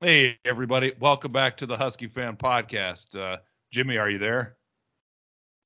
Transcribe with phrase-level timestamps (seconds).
[0.00, 0.92] Hey, everybody.
[0.98, 3.18] Welcome back to the Husky Fan Podcast.
[3.18, 3.38] Uh,
[3.70, 4.56] Jimmy, are you there?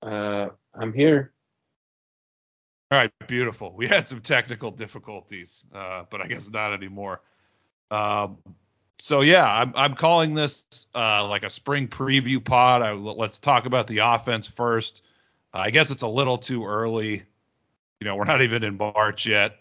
[0.02, 1.32] Uh, I'm here.
[2.90, 3.72] All right, beautiful.
[3.76, 7.20] We had some technical difficulties, uh, but I guess not anymore.
[7.90, 8.38] Um,
[9.00, 10.64] so yeah, I'm I'm calling this
[10.94, 12.82] uh, like a spring preview pod.
[12.82, 15.02] I, let's talk about the offense first.
[15.52, 17.22] Uh, I guess it's a little too early.
[18.00, 19.56] You know, we're not even in March yet,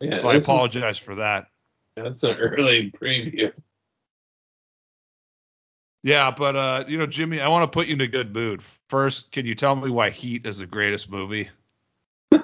[0.00, 1.48] Yeah, so I this is- apologize for that.
[1.96, 3.52] that's an early preview.
[6.04, 8.60] Yeah, but uh, you know, Jimmy, I want to put you in a good mood.
[8.90, 11.48] First, can you tell me why Heat is the greatest movie?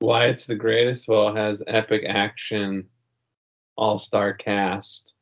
[0.00, 1.06] Why it's the greatest?
[1.06, 2.88] Well, it has epic action,
[3.76, 5.14] all-star cast,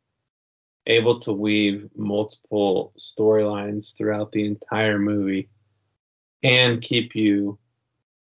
[0.86, 5.50] able to weave multiple storylines throughout the entire movie,
[6.42, 7.58] and keep you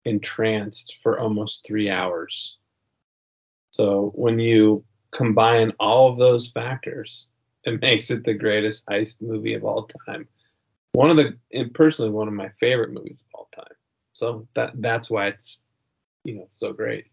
[0.07, 2.57] entranced for almost three hours.
[3.73, 7.27] So when you combine all of those factors,
[7.69, 10.29] it makes it the greatest heist movie of all time.
[10.93, 13.75] One of the, and personally, one of my favorite movies of all time.
[14.13, 15.59] So that that's why it's,
[16.25, 17.07] you know, so great.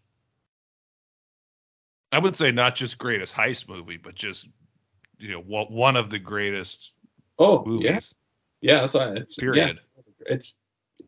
[2.12, 4.48] I would say not just greatest heist movie, but just
[5.18, 6.94] you know one one of the greatest
[7.38, 8.14] Oh, movies.
[8.62, 9.80] yeah, yeah, that's why it's Period.
[9.96, 10.56] Yeah, it's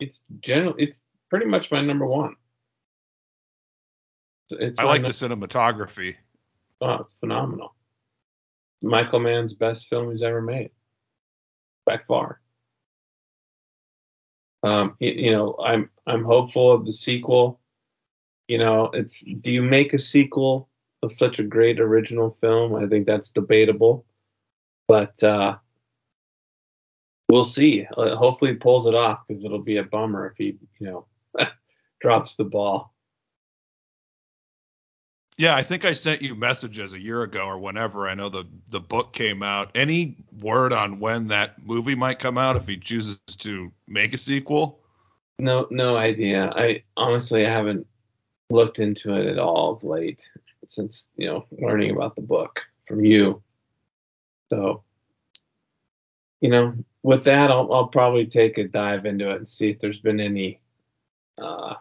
[0.01, 0.75] it's general.
[0.79, 2.37] It's pretty much my number one.
[4.51, 6.17] It's I like the cinematography.
[6.81, 7.75] Oh, it's phenomenal.
[8.83, 10.71] Michael Mann's best film he's ever made,
[11.85, 12.41] by far.
[14.63, 17.61] Um, y- you know, I'm I'm hopeful of the sequel.
[18.49, 20.69] You know, it's do you make a sequel
[21.03, 22.75] of such a great original film?
[22.75, 24.05] I think that's debatable,
[24.89, 25.57] but uh,
[27.29, 27.87] we'll see.
[27.97, 31.07] Uh, hopefully, he pulls it off because it'll be a bummer if he, you know,
[32.01, 32.95] drops the ball.
[35.39, 38.09] Yeah, I think I sent you messages a year ago or whenever.
[38.09, 39.71] I know the the book came out.
[39.77, 44.19] Any word on when that movie might come out if he chooses to make a
[44.19, 44.81] sequel?
[45.39, 46.53] No, no idea.
[46.57, 47.87] I honestly haven't
[48.51, 50.29] looked into it at all of late
[50.67, 53.41] since you know learning about the book from you.
[54.51, 54.83] So,
[56.41, 56.75] you know,
[57.05, 60.19] with that, I'll I'll probably take a dive into it and see if there's been
[60.19, 60.61] any
[61.41, 61.75] uh,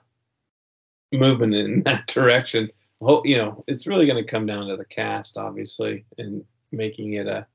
[1.12, 2.70] movement in that direction.
[3.02, 7.14] Ho- you know, it's really going to come down to the cast, obviously, and making
[7.14, 7.46] it a.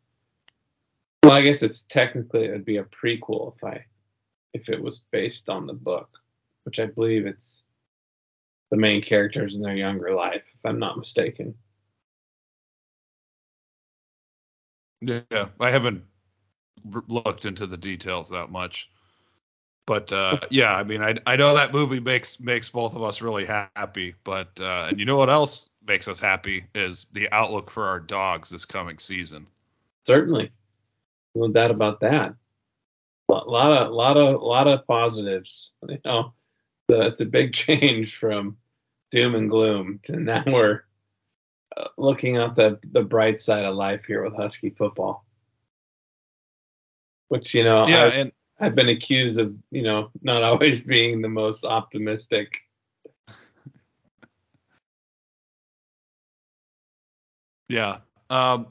[1.23, 3.85] Well, I guess it's technically it'd be a prequel if I
[4.55, 6.09] if it was based on the book,
[6.65, 7.63] which I believe it's
[8.71, 11.55] the main characters in their younger life, if I'm not mistaken.
[15.01, 16.05] Yeah, I haven't
[17.09, 18.89] looked into the details that much.
[19.87, 23.21] But uh, yeah, I mean, I I know that movie makes makes both of us
[23.21, 24.15] really happy.
[24.23, 27.99] But uh, and you know what else makes us happy is the outlook for our
[27.99, 29.47] dogs this coming season.
[30.05, 30.53] Certainly,
[31.35, 32.35] no doubt about that.
[33.29, 35.73] A lot of, lot of, lot of positives.
[35.89, 36.33] You know,
[36.91, 38.57] so it's a big change from
[39.11, 40.83] doom and gloom to now we're
[41.77, 45.25] uh, looking at the the bright side of life here with Husky football.
[47.29, 51.21] Which you know, Yeah, I, and I've been accused of you know not always being
[51.21, 52.61] the most optimistic.
[57.69, 57.99] Yeah.
[58.31, 58.69] Um,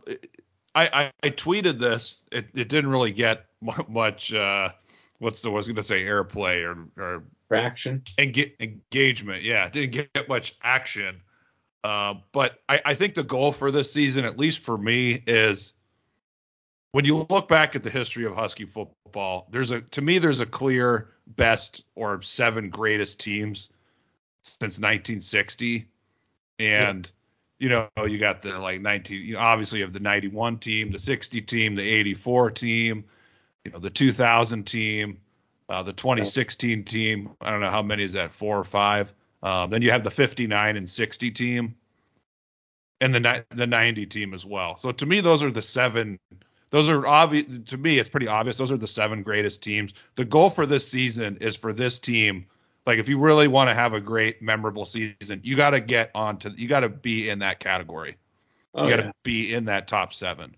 [0.76, 2.24] I, I, I tweeted this.
[2.32, 3.48] It, it didn't really get
[3.90, 4.34] much.
[4.34, 4.70] Uh,
[5.20, 8.04] what's the was gonna say airplay or or Fraction.
[8.18, 9.44] enga- engagement.
[9.44, 11.22] Yeah, it didn't get much action.
[11.84, 15.74] Uh, but I, I think the goal for this season, at least for me, is
[16.92, 19.48] when you look back at the history of Husky football.
[19.50, 23.70] There's a to me there's a clear best or seven greatest teams
[24.44, 25.88] since 1960,
[26.60, 27.12] and
[27.60, 30.92] you know, you got the like 19, you know, obviously you have the 91 team,
[30.92, 33.06] the 60 team, the 84 team,
[33.64, 35.20] you know, the 2000 team,
[35.70, 37.30] uh, the 2016 team.
[37.40, 39.14] I don't know how many is that, four or five.
[39.44, 41.76] Um, then you have the 59 and 60 team,
[43.00, 44.78] and the the 90 team as well.
[44.78, 46.20] So to me, those are the seven.
[46.72, 47.58] Those are obvious.
[47.68, 48.58] To me, it's pretty obvious.
[48.58, 49.94] Those are the seven greatest teams.
[50.16, 52.48] The goal for this season is for this team
[52.88, 56.10] like if you really want to have a great memorable season you got to get
[56.16, 58.18] onto you got to be in that category
[58.74, 60.56] Oh you got to yeah, be in that top seven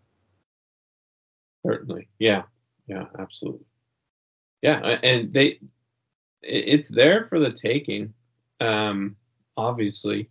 [1.66, 2.08] certainly.
[2.20, 2.44] Yeah,
[2.88, 3.66] yeah, absolutely.
[4.62, 5.60] Yeah, and they,
[6.42, 8.14] it's there for the taking.
[8.62, 9.16] Um,
[9.58, 10.30] obviously,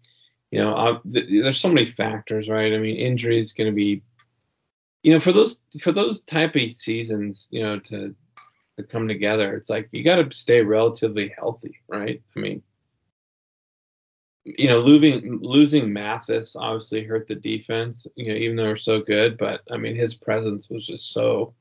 [0.50, 2.72] you know, th- there's so many factors, right?
[2.72, 4.02] I mean, injury is going to be,
[5.02, 8.14] you know, for those for those type of seasons, you know, to
[8.76, 12.22] to come together, it's like you got to stay relatively healthy, right?
[12.36, 12.62] I mean,
[14.44, 18.06] you know, losing losing Mathis obviously hurt the defense.
[18.16, 21.54] You know, even though they're so good, but I mean, his presence was just so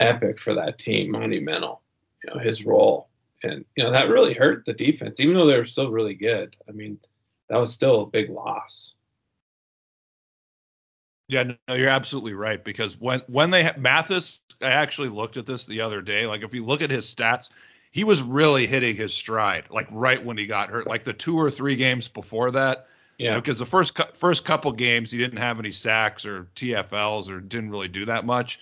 [0.00, 1.82] epic for that team, monumental.
[2.24, 3.10] You know, his role,
[3.42, 6.56] and you know that really hurt the defense, even though they were still really good.
[6.68, 6.98] I mean,
[7.50, 8.94] that was still a big loss.
[11.28, 15.66] Yeah, no, you're absolutely right because when when they Mathis, I actually looked at this
[15.66, 16.26] the other day.
[16.26, 17.50] Like if you look at his stats,
[17.92, 21.38] he was really hitting his stride, like right when he got hurt, like the two
[21.38, 22.88] or three games before that.
[23.18, 23.36] Yeah.
[23.36, 27.70] Because the first first couple games he didn't have any sacks or TFLs or didn't
[27.70, 28.60] really do that much,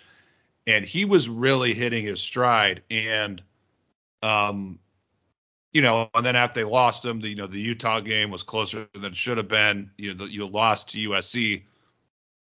[0.67, 2.82] and he was really hitting his stride.
[2.91, 3.43] And,
[4.23, 4.79] um,
[5.73, 8.43] you know, and then after they lost him, the you know the Utah game was
[8.43, 9.91] closer than it should have been.
[9.97, 11.62] You know, you lost to USC.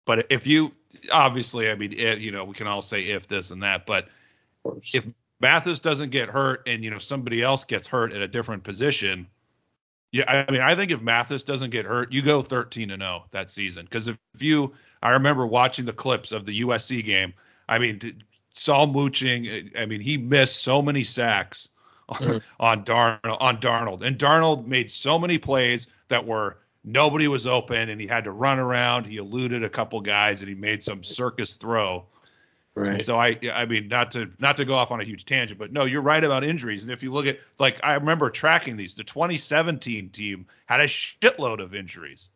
[0.06, 0.72] But if you
[1.12, 4.08] obviously, I mean, it, you know, we can all say if this and that, but
[4.94, 5.04] if
[5.40, 9.26] Mathis doesn't get hurt and you know somebody else gets hurt at a different position,
[10.12, 13.24] yeah, I mean I think if Mathis doesn't get hurt, you go 13 and 0
[13.32, 14.72] that season because if you
[15.02, 17.34] I remember watching the clips of the USC game.
[17.68, 18.22] I mean
[18.54, 21.68] Psalm Wooching, I mean he missed so many sacks
[22.08, 22.42] on, mm.
[22.60, 27.90] on Darnold on Darnold and Darnold made so many plays that were nobody was open
[27.90, 29.04] and he had to run around.
[29.04, 32.06] He eluded a couple guys and he made some circus throw
[32.76, 33.02] Right.
[33.02, 35.72] So I I mean not to not to go off on a huge tangent, but
[35.72, 36.82] no, you're right about injuries.
[36.82, 40.84] And if you look at like I remember tracking these, the 2017 team had a
[40.84, 42.28] shitload of injuries.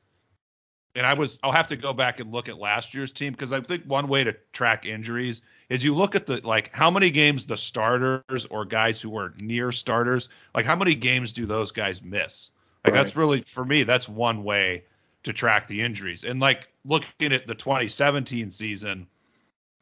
[0.95, 3.53] And I was I'll have to go back and look at last year's team because
[3.53, 7.11] I think one way to track injuries is you look at the like how many
[7.11, 11.71] games the starters or guys who were near starters, like how many games do those
[11.71, 12.51] guys miss?
[12.85, 13.03] Like right.
[13.03, 14.85] that's really for me, that's one way
[15.23, 16.25] to track the injuries.
[16.25, 19.07] And like looking at the 2017 season,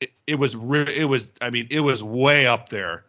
[0.01, 3.05] it, it was re- it was I mean it was way up there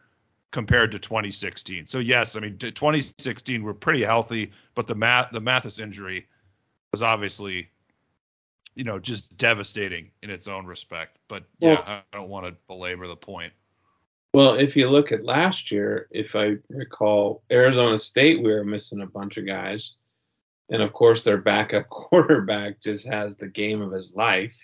[0.52, 1.88] compared to 2016.
[1.88, 6.28] So yes, I mean 2016 we're pretty healthy, but the math the Mathis injury
[6.92, 7.70] was obviously
[8.76, 11.18] you know just devastating in its own respect.
[11.28, 13.54] But yeah, well, I don't want to belabor the point.
[14.34, 19.02] Well, if you look at last year, if I recall, Arizona State we were missing
[19.02, 19.94] a bunch of guys.
[20.72, 24.56] And of course their backup quarterback just has the game of his life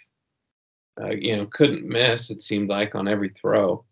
[1.01, 2.29] uh, you know, couldn't miss.
[2.29, 3.83] It seemed like on every throw.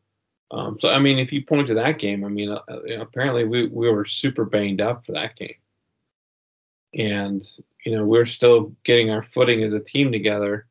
[0.52, 2.60] Um, so I mean, if you point to that game, I mean, uh,
[3.00, 5.56] apparently we we were super banged up for that game,
[6.94, 7.42] and
[7.86, 10.68] you know we're still getting our footing as a team together.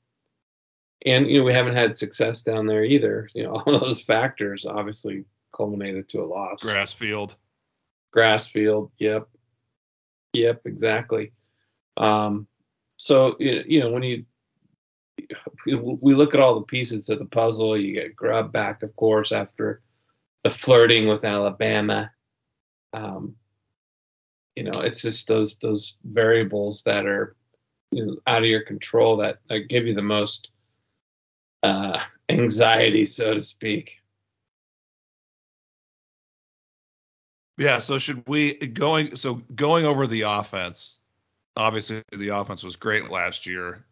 [1.05, 3.29] And you know we haven't had success down there either.
[3.35, 6.63] You know all those factors obviously culminated to a loss.
[6.63, 7.37] Grass field.
[8.13, 8.91] Grass field.
[8.99, 9.29] Yep.
[10.33, 10.63] Yep.
[10.65, 11.33] Exactly.
[11.97, 12.47] Um,
[12.97, 14.25] so you know when you
[15.67, 17.77] we look at all the pieces of the puzzle.
[17.77, 19.83] You get Grubb back, of course, after
[20.45, 22.11] the flirting with Alabama.
[22.93, 23.37] Um,
[24.57, 27.37] you know, it's just those those variables that are
[27.91, 30.51] you know, out of your control that, that give you the most
[31.63, 31.99] uh,
[32.29, 33.99] anxiety, so to speak.
[37.59, 37.79] Yeah.
[37.79, 41.01] So should we going so going over the offense?
[41.57, 43.85] Obviously, the offense was great last year.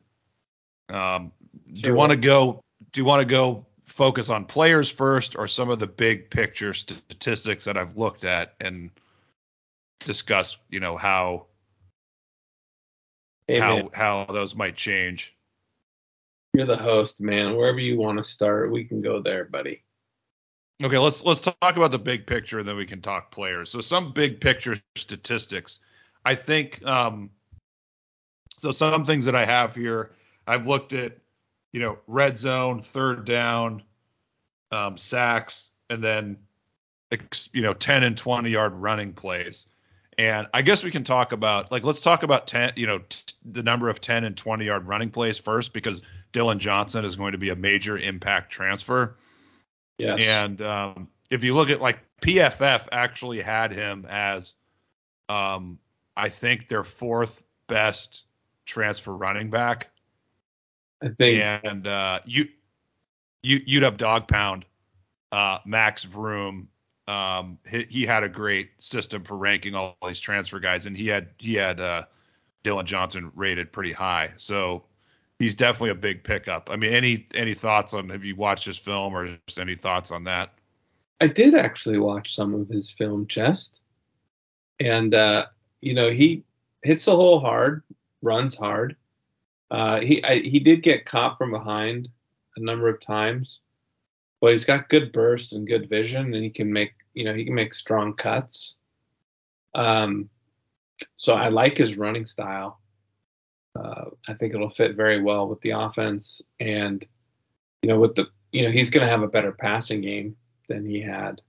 [0.89, 1.33] Um,
[1.69, 1.83] sure.
[1.83, 2.63] Do you want to go?
[2.93, 6.73] Do you want to go focus on players first, or some of the big picture
[6.75, 8.91] statistics that I've looked at and
[10.01, 10.59] discuss?
[10.71, 11.47] You know how
[13.49, 15.35] how how those might change.
[16.55, 17.57] You're the host, man.
[17.57, 19.83] Wherever you want to start, we can go there, buddy.
[20.83, 23.71] Okay, let's let's talk about the big picture, and then we can talk players.
[23.71, 25.81] So some big picture statistics.
[26.25, 27.31] I think um,
[28.59, 28.71] so.
[28.73, 30.13] Some things that I have here.
[30.47, 31.19] I've looked at,
[31.73, 33.83] you know, red zone, third down,
[34.73, 36.39] um, sacks, and then,
[37.53, 39.67] you know, 10 and 20 yard running plays.
[40.19, 43.35] And I guess we can talk about, like, let's talk about 10, you know, t-
[43.53, 46.03] the number of 10 and 20 yard running plays first, because
[46.33, 49.17] Dillon Johnson is going to be a major impact transfer.
[49.99, 50.27] Yes.
[50.27, 54.55] And um, if you look at, like, PFF actually had him as,
[55.29, 55.79] um,
[56.17, 58.25] I think, their fourth best
[58.67, 59.91] transfer running back.
[61.03, 61.43] I think.
[61.43, 62.49] And uh, you,
[63.43, 64.67] you, UW Dog Pound,
[65.33, 66.69] uh, Max Vroom,
[67.09, 71.09] um, he, he, had a great system for ranking all these transfer guys, and he
[71.09, 72.05] had he had uh,
[72.63, 74.31] Dillon Johnson rated pretty high.
[74.37, 74.85] So
[75.41, 76.71] he's definitely a big pickup.
[76.71, 80.13] I mean, any any thoughts on have you watched his film or just any thoughts
[80.13, 80.55] on that?
[81.21, 83.81] I did actually watch some of his film, Chest,
[84.79, 85.47] and uh,
[85.81, 86.45] you know he
[86.85, 87.83] hits the hole hard,
[88.23, 88.95] runs hard.
[89.73, 92.09] Uh, he I, he did get caught from behind
[92.57, 93.61] a number of times,
[94.41, 97.45] but he's got good burst and good vision, and he can make you know he
[97.45, 98.77] can make strong cuts.
[99.75, 100.29] Um,
[101.17, 102.80] so I like his running style.
[103.79, 107.05] Uh, I think it'll fit very well with the offense, and
[107.83, 110.37] you know, with the you know, he's going to have a better passing game
[110.69, 111.41] than he had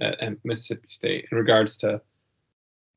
[0.00, 2.00] at, at, Mississippi State in regards to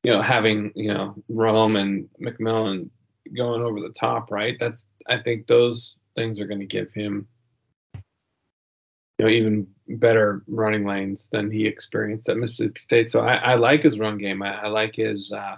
[0.04, 2.88] you know having you know Rome and McMillan
[3.36, 4.56] going over the top, right?
[4.60, 7.26] That's I think those things are going to give him
[7.94, 8.00] you
[9.24, 13.10] know even better running lanes than he experienced at Mississippi State.
[13.10, 14.42] So I, I like his run game.
[14.42, 15.56] I, I like his uh,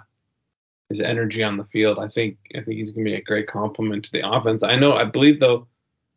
[0.97, 1.99] his energy on the field.
[1.99, 4.63] I think I think he's going to be a great complement to the offense.
[4.63, 5.67] I know I believe though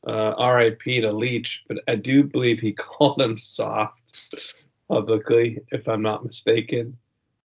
[0.06, 6.02] uh, RIP to Leach, but I do believe he called him soft publicly, if I'm
[6.02, 6.97] not mistaken.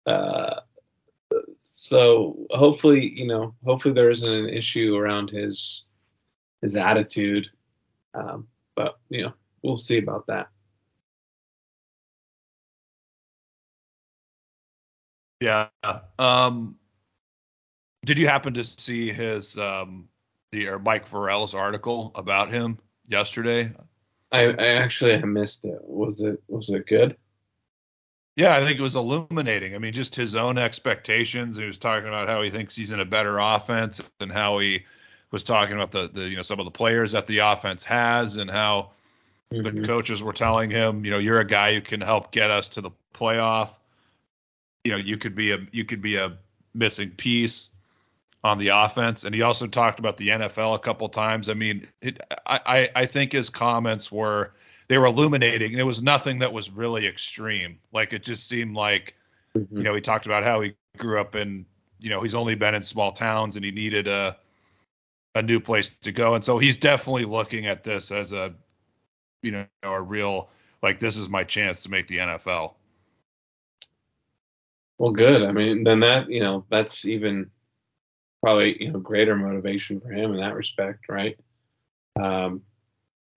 [0.07, 0.61] Uh,
[1.61, 5.85] so hopefully, you know, hopefully there isn't an issue around his
[6.63, 7.49] his attitude.
[8.15, 10.49] Um, but you know, we'll see about that.
[15.41, 15.69] Yeah.
[16.19, 16.77] Um,
[18.05, 20.09] did you happen to see his um,
[20.53, 23.73] the or Mike Farrell's article about him yesterday?
[24.33, 25.79] I, I actually missed it.
[25.83, 27.17] Was it was it good?
[28.37, 29.77] Yeah, I think it was illuminating.
[29.77, 31.57] I mean, just his own expectations.
[31.57, 34.85] He was talking about how he thinks he's in a better offense and how he
[35.31, 38.37] was talking about the, the you know some of the players that the offense has
[38.37, 38.91] and how
[39.53, 39.81] mm-hmm.
[39.81, 42.69] the coaches were telling him, you know, you're a guy who can help get us
[42.71, 43.71] to the playoff.
[44.83, 46.37] You know, you could be a you could be a
[46.75, 47.71] missing piece
[48.45, 49.25] on the offense.
[49.25, 51.49] And he also talked about the NFL a couple times.
[51.49, 54.53] I mean, it, I I think his comments were
[54.89, 55.73] they were illuminating.
[55.73, 57.79] and It was nothing that was really extreme.
[57.93, 59.15] Like it just seemed like,
[59.57, 59.79] mm-hmm.
[59.79, 61.65] you know, he talked about how he grew up in,
[61.99, 64.37] you know, he's only been in small towns and he needed a
[65.35, 66.35] a new place to go.
[66.35, 68.55] And so he's definitely looking at this as a,
[69.43, 70.51] you know, a real
[70.83, 72.75] like this is my chance to make the NFL.
[74.99, 75.43] Well, good.
[75.43, 77.51] I mean, then that you know that's even
[78.45, 81.39] probably you know greater motivation for him in that respect, right?
[82.21, 82.61] Um,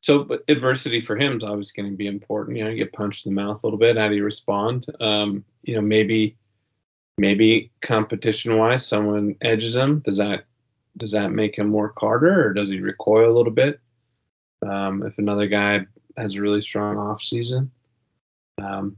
[0.01, 2.57] so but adversity for him is obviously going to be important.
[2.57, 3.97] You know, you get punched in the mouth a little bit.
[3.97, 4.85] How do you respond?
[4.99, 6.35] Um, you know, maybe
[7.17, 9.99] maybe competition wise, someone edges him.
[9.99, 10.43] Does that
[10.97, 13.79] does that make him work harder, or does he recoil a little bit?
[14.67, 15.85] Um, if another guy
[16.17, 17.71] has a really strong off season.
[18.61, 18.97] Um,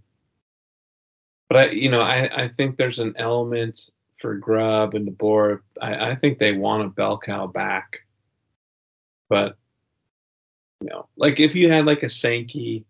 [1.49, 5.61] but I, you know, I, I think there's an element for Grubb and DeBoer.
[5.81, 7.99] I, I think they want a bell cow back,
[9.29, 9.57] but
[10.81, 12.85] you know, like if you had like a Sankey,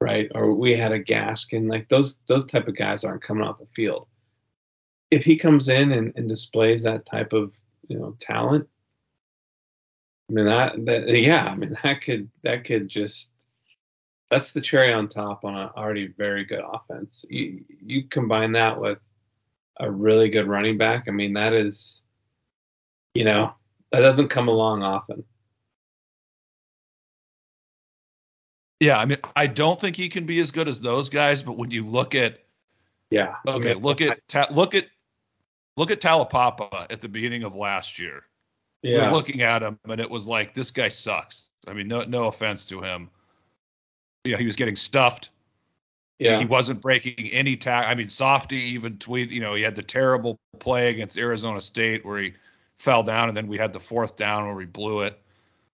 [0.00, 3.58] right, or we had a Gaskin, like those those type of guys aren't coming off
[3.58, 4.08] the field.
[5.10, 7.52] If he comes in and, and displays that type of
[7.88, 8.68] you know talent,
[10.30, 13.28] I mean that that yeah, I mean that could that could just
[14.30, 17.24] that's the cherry on top on an already very good offense.
[17.28, 18.98] You you combine that with
[19.80, 21.04] a really good running back.
[21.08, 22.02] I mean that is,
[23.14, 23.54] you know,
[23.92, 25.24] that doesn't come along often.
[28.80, 31.56] Yeah, I mean, I don't think he can be as good as those guys, but
[31.56, 32.40] when you look at
[33.10, 34.86] yeah, okay, I mean, look at ta- look at
[35.76, 38.22] look at Taulapapa at the beginning of last year.
[38.82, 41.50] Yeah, we're looking at him, and it was like this guy sucks.
[41.68, 43.08] I mean, no no offense to him.
[44.24, 45.30] Yeah, he was getting stuffed.
[46.18, 47.86] Yeah, he wasn't breaking any tack.
[47.86, 49.30] I mean, Softy even tweet.
[49.30, 52.34] You know, he had the terrible play against Arizona State where he
[52.78, 55.18] fell down, and then we had the fourth down where he blew it.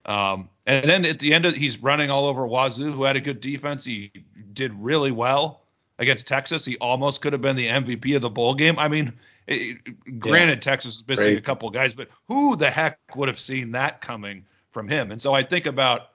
[0.04, 3.20] Um, and then at the end of he's running all over Wazoo, who had a
[3.20, 3.84] good defense.
[3.84, 4.10] He
[4.52, 5.62] did really well
[5.98, 6.64] against Texas.
[6.64, 8.78] He almost could have been the MVP of the bowl game.
[8.78, 9.12] I mean,
[9.46, 10.60] it, granted, yeah.
[10.60, 11.38] Texas is missing Great.
[11.38, 15.10] a couple guys, but who the heck would have seen that coming from him?
[15.10, 16.10] And so I think about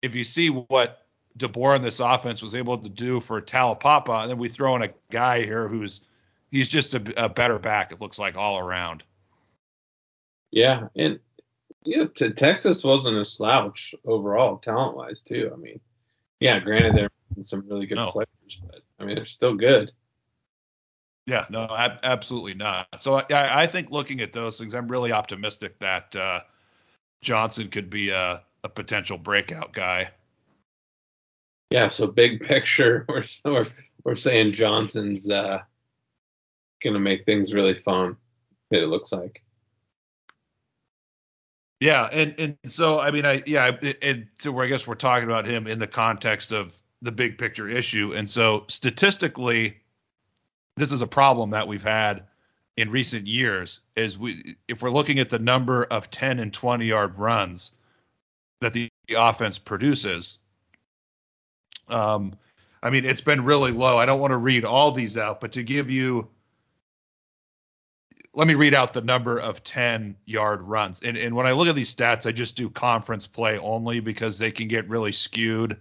[0.00, 1.01] if you see what
[1.38, 4.82] DeBoer in this offense was able to do for Taulapapa, and then we throw in
[4.82, 6.02] a guy here who's
[6.50, 7.92] he's just a, a better back.
[7.92, 9.04] It looks like all around.
[10.50, 11.18] Yeah, and
[11.84, 12.04] yeah,
[12.36, 15.50] Texas wasn't a slouch overall, talent wise too.
[15.52, 15.80] I mean,
[16.40, 18.10] yeah, granted there are some really good no.
[18.10, 19.92] players, but I mean they're still good.
[21.26, 22.88] Yeah, no, ab- absolutely not.
[23.00, 26.40] So I, I think looking at those things, I'm really optimistic that uh,
[27.20, 30.10] Johnson could be a, a potential breakout guy.
[31.72, 33.66] Yeah, so big picture, we're we're,
[34.04, 35.62] we're saying Johnson's uh,
[36.84, 38.16] gonna make things really fun.
[38.70, 39.42] It looks like.
[41.80, 45.26] Yeah, and and so I mean, I yeah, and to where I guess we're talking
[45.26, 49.78] about him in the context of the big picture issue, and so statistically,
[50.76, 52.24] this is a problem that we've had
[52.76, 53.80] in recent years.
[53.96, 57.72] Is we if we're looking at the number of 10 and 20 yard runs
[58.60, 60.36] that the offense produces,
[61.88, 62.34] um,
[62.82, 63.98] I mean, it's been really low.
[63.98, 66.28] I don't want to read all these out, but to give you
[68.34, 71.02] let me read out the number of 10 yard runs.
[71.02, 74.38] And, and when I look at these stats, I just do conference play only because
[74.38, 75.76] they can get really skewed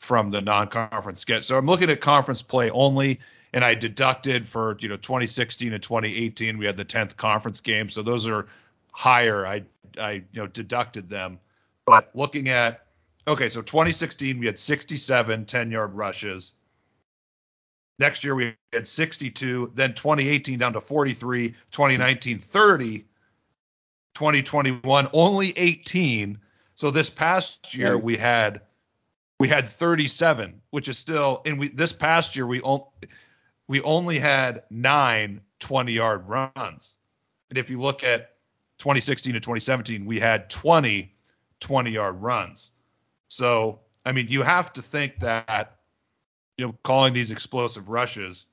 [0.00, 1.44] from the non-conference sketch.
[1.44, 3.20] So I'm looking at conference play only,
[3.52, 7.88] and I deducted for you know 2016 and 2018 we had the 10th conference game,
[7.88, 8.46] so those are
[8.92, 9.46] higher.
[9.46, 9.62] I
[9.98, 11.38] I you know deducted them,
[11.84, 12.86] but looking at
[13.28, 16.54] okay, so 2016 we had 67 10 yard rushes.
[17.98, 22.98] Next year we had 62, then 2018 down to 43, 2019 30,
[24.14, 26.38] 2021 only 18.
[26.74, 28.62] So this past year we had
[29.40, 32.86] we had 37, which is still and we this past year we only
[33.66, 36.96] we only had nine 20 yard runs.
[37.50, 38.36] And if you look at
[38.78, 41.14] 2016 to 2017, we had 20
[41.60, 42.72] 20 yard runs.
[43.28, 45.76] So, I mean, you have to think that,
[46.56, 48.46] you know, calling these explosive rushes,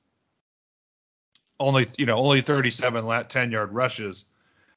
[1.58, 4.26] only, you know, only 37 10 yard rushes.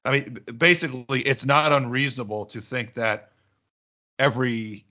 [0.06, 3.32] I mean, basically, it's not unreasonable to think that
[4.18, 4.86] every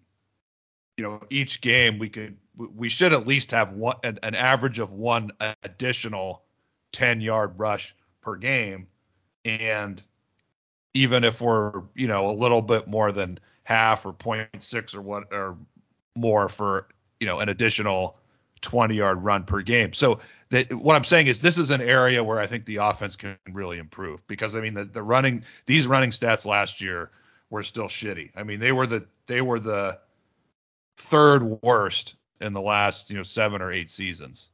[0.96, 4.80] you know each game we could we should at least have one an, an average
[4.80, 5.30] of one
[5.62, 6.42] additional
[6.92, 8.88] 10 yard rush per game
[9.44, 10.02] and
[10.94, 13.38] even if we're you know a little bit more than
[13.68, 15.56] half or 0.6 or what or
[16.16, 16.88] more for
[17.20, 18.16] you know an additional
[18.60, 22.24] 20 yard run per game so that what i'm saying is this is an area
[22.24, 25.86] where i think the offense can really improve because i mean the, the running these
[25.86, 27.10] running stats last year
[27.50, 29.98] were still shitty i mean they were the they were the
[30.98, 34.50] third worst in the last, you know, seven or eight seasons.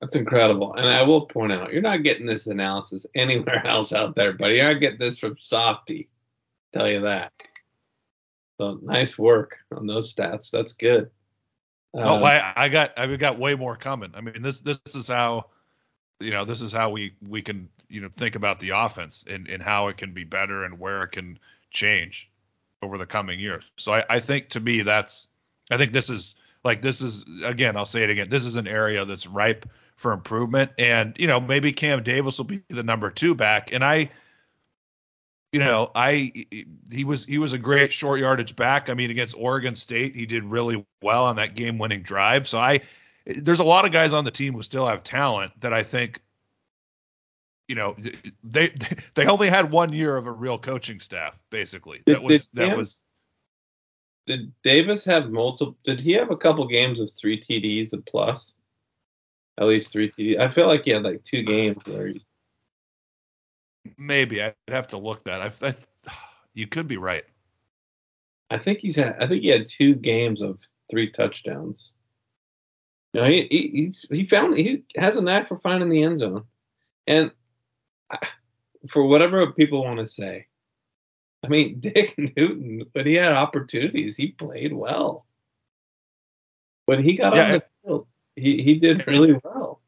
[0.00, 0.74] That's incredible.
[0.74, 4.60] And I will point out, you're not getting this analysis anywhere else out there, buddy.
[4.60, 6.08] Not getting this from Softy.
[6.72, 7.32] Tell you that.
[8.58, 10.50] So nice work on those stats.
[10.50, 11.10] That's good.
[11.94, 14.12] Um, oh, I, I got I've got way more coming.
[14.14, 15.46] I mean, this this is how
[16.20, 19.48] you know this is how we we can you know think about the offense and
[19.48, 21.38] and how it can be better and where it can
[21.70, 22.30] change
[22.82, 23.64] over the coming years.
[23.76, 25.28] So I, I think to me that's
[25.70, 28.66] I think this is like this is again I'll say it again this is an
[28.66, 33.10] area that's ripe for improvement and you know maybe Cam Davis will be the number
[33.10, 34.10] two back and I
[35.52, 36.46] you know I
[36.90, 40.26] he was he was a great short yardage back I mean against Oregon State he
[40.26, 42.80] did really well on that game winning drive so I
[43.26, 46.20] there's a lot of guys on the team who still have talent that I think
[47.68, 47.96] you know
[48.44, 48.70] they
[49.14, 52.02] they only had one year of a real coaching staff basically.
[52.06, 53.04] That was did that was.
[54.26, 55.76] Did Davis have multiple?
[55.82, 58.52] Did he have a couple games of three TDs and plus?
[59.58, 60.38] At least three TDs.
[60.38, 62.08] I feel like he had like two games where.
[62.08, 62.24] He...
[63.98, 65.40] Maybe I'd have to look that.
[65.40, 65.74] I, I
[66.54, 67.24] you could be right.
[68.50, 69.16] I think he's had.
[69.20, 70.58] I think he had two games of
[70.90, 71.92] three touchdowns.
[73.12, 76.44] You know, he he he found he has a knack for finding the end zone,
[77.06, 77.30] and
[78.90, 80.46] for whatever people want to say,
[81.44, 85.26] I mean, Dick Newton, but he had opportunities, he played well.
[86.86, 89.80] When he got yeah, on the field, he, he did really well.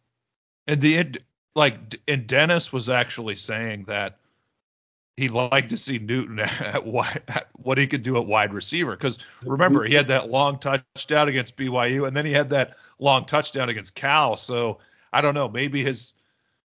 [0.67, 1.19] And the
[1.55, 4.19] like, and Dennis was actually saying that
[5.17, 8.93] he'd like to see Newton at, wide, at what he could do at wide receiver.
[8.93, 13.27] Because remember, he had that long touchdown against BYU, and then he had that long
[13.27, 14.37] touchdown against Cal.
[14.37, 14.79] So
[15.13, 16.13] I don't know, maybe his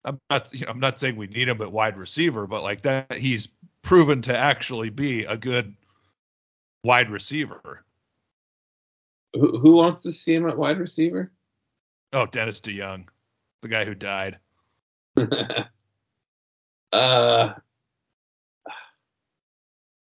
[0.06, 2.84] I'm not you know, I'm not saying we need him at wide receiver, but like
[2.84, 3.50] that he's
[3.82, 5.76] proven to actually be a good
[6.84, 7.84] wide receiver.
[9.34, 11.32] Who, who wants to see him at wide receiver?
[12.14, 13.08] Oh, Dennis DeYoung,
[13.62, 14.40] the guy who died.
[16.92, 17.54] uh,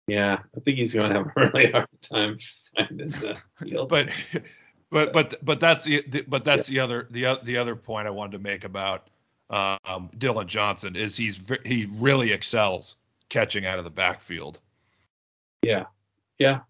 [0.06, 2.38] yeah, I think he's going to have a really hard time
[2.76, 3.88] finding the field.
[3.88, 4.08] but,
[4.90, 6.74] but, but, but that's the, but that's yeah.
[6.74, 9.08] the other, the, the other point I wanted to make about
[9.50, 12.96] um, Dillon Johnson is he's he really excels
[13.28, 14.60] catching out of the backfield.
[15.62, 15.84] Yeah,
[16.38, 16.60] yeah,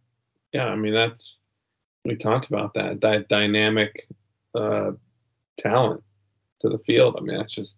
[0.52, 0.66] yeah.
[0.66, 1.38] I mean that's
[2.04, 4.08] we talked about that that dynamic
[4.54, 4.92] uh,
[5.58, 6.02] talent
[6.60, 7.16] to the field.
[7.18, 7.76] I mean that's just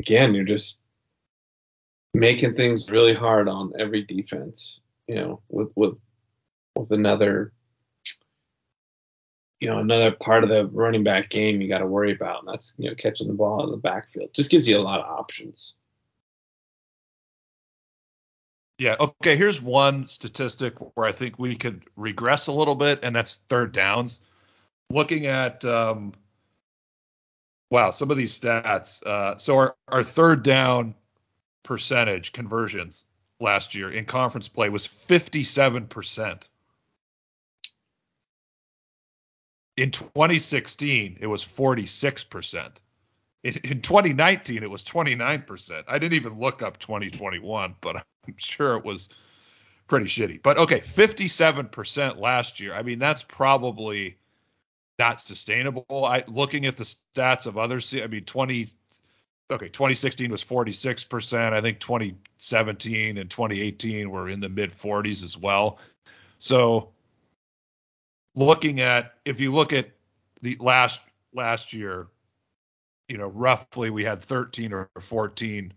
[0.00, 0.78] again you're just
[2.14, 4.80] making things really hard on every defense.
[5.06, 5.94] You know with with
[6.76, 7.52] with another
[9.60, 12.48] you know another part of the running back game you got to worry about, and
[12.48, 14.30] that's you know catching the ball in the backfield.
[14.34, 15.74] Just gives you a lot of options.
[18.78, 18.96] Yeah.
[18.98, 19.36] Okay.
[19.36, 23.72] Here's one statistic where I think we could regress a little bit, and that's third
[23.72, 24.22] downs.
[24.88, 26.14] Looking at um,
[27.70, 29.02] wow, some of these stats.
[29.04, 30.94] Uh, so our, our third down
[31.62, 33.04] percentage conversions
[33.38, 36.48] last year in conference play was 57 percent.
[39.76, 42.70] In 2016, it was 46%.
[43.44, 45.84] In, in 2019, it was 29%.
[45.88, 49.08] I didn't even look up 2021, but I'm sure it was
[49.88, 50.42] pretty shitty.
[50.42, 52.74] But okay, 57% last year.
[52.74, 54.18] I mean, that's probably
[55.00, 56.04] not sustainable.
[56.04, 58.68] I looking at the stats of other I mean, 20.
[59.50, 61.52] Okay, 2016 was 46%.
[61.52, 65.78] I think 2017 and 2018 were in the mid 40s as well.
[66.38, 66.90] So,
[68.36, 69.90] looking at if you look at
[70.42, 71.00] the last
[71.34, 72.08] last year,
[73.08, 75.72] you know, roughly we had 13 or 14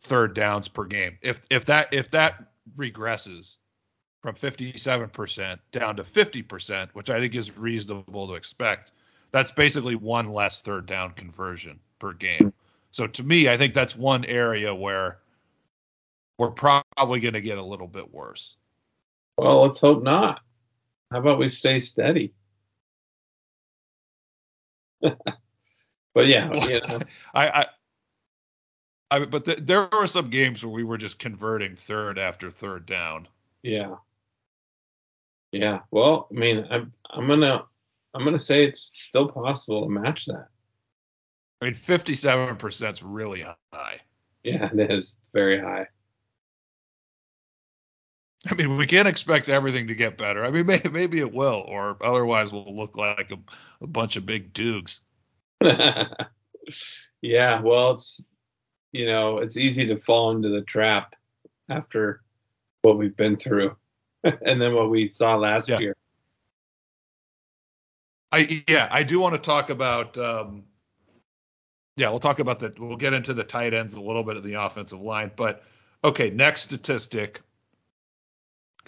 [0.00, 1.18] third downs per game.
[1.22, 3.56] If if that if that regresses
[4.32, 8.92] from 57% down to 50%, which I think is reasonable to expect,
[9.30, 12.52] that's basically one less third down conversion per game.
[12.90, 15.18] So to me, I think that's one area where
[16.38, 18.56] we're probably going to get a little bit worse.
[19.36, 20.40] Well, let's hope not.
[21.10, 22.34] How about we stay steady?
[25.00, 27.00] but yeah, you know.
[27.34, 27.66] I, I,
[29.10, 32.84] I, but th- there were some games where we were just converting third after third
[32.84, 33.28] down.
[33.62, 33.96] Yeah.
[35.52, 35.80] Yeah.
[35.90, 37.64] Well, I mean, I'm I'm gonna
[38.14, 40.48] I'm gonna say it's still possible to match that.
[41.60, 44.00] I mean, 57% is really high.
[44.44, 45.88] Yeah, it is very high.
[48.48, 50.44] I mean, we can't expect everything to get better.
[50.44, 53.38] I mean, maybe, maybe it will, or otherwise we'll look like a,
[53.82, 55.00] a bunch of big dukes.
[57.20, 58.22] yeah, well, it's
[58.92, 61.14] you know, it's easy to fall into the trap
[61.68, 62.22] after
[62.82, 63.76] what we've been through,
[64.46, 65.78] and then what we saw last yeah.
[65.78, 65.96] year.
[68.30, 70.18] I yeah, I do want to talk about.
[70.18, 70.64] Um,
[71.96, 72.74] yeah, we'll talk about the.
[72.78, 75.62] We'll get into the tight ends a little bit of the offensive line, but
[76.04, 77.40] okay, next statistic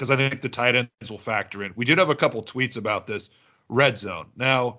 [0.00, 1.74] because I think the tight ends will factor in.
[1.76, 3.28] We did have a couple tweets about this
[3.68, 4.28] red zone.
[4.34, 4.78] Now,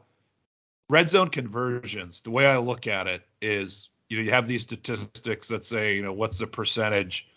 [0.90, 4.64] red zone conversions, the way I look at it is, you know, you have these
[4.64, 7.28] statistics that say, you know, what's the percentage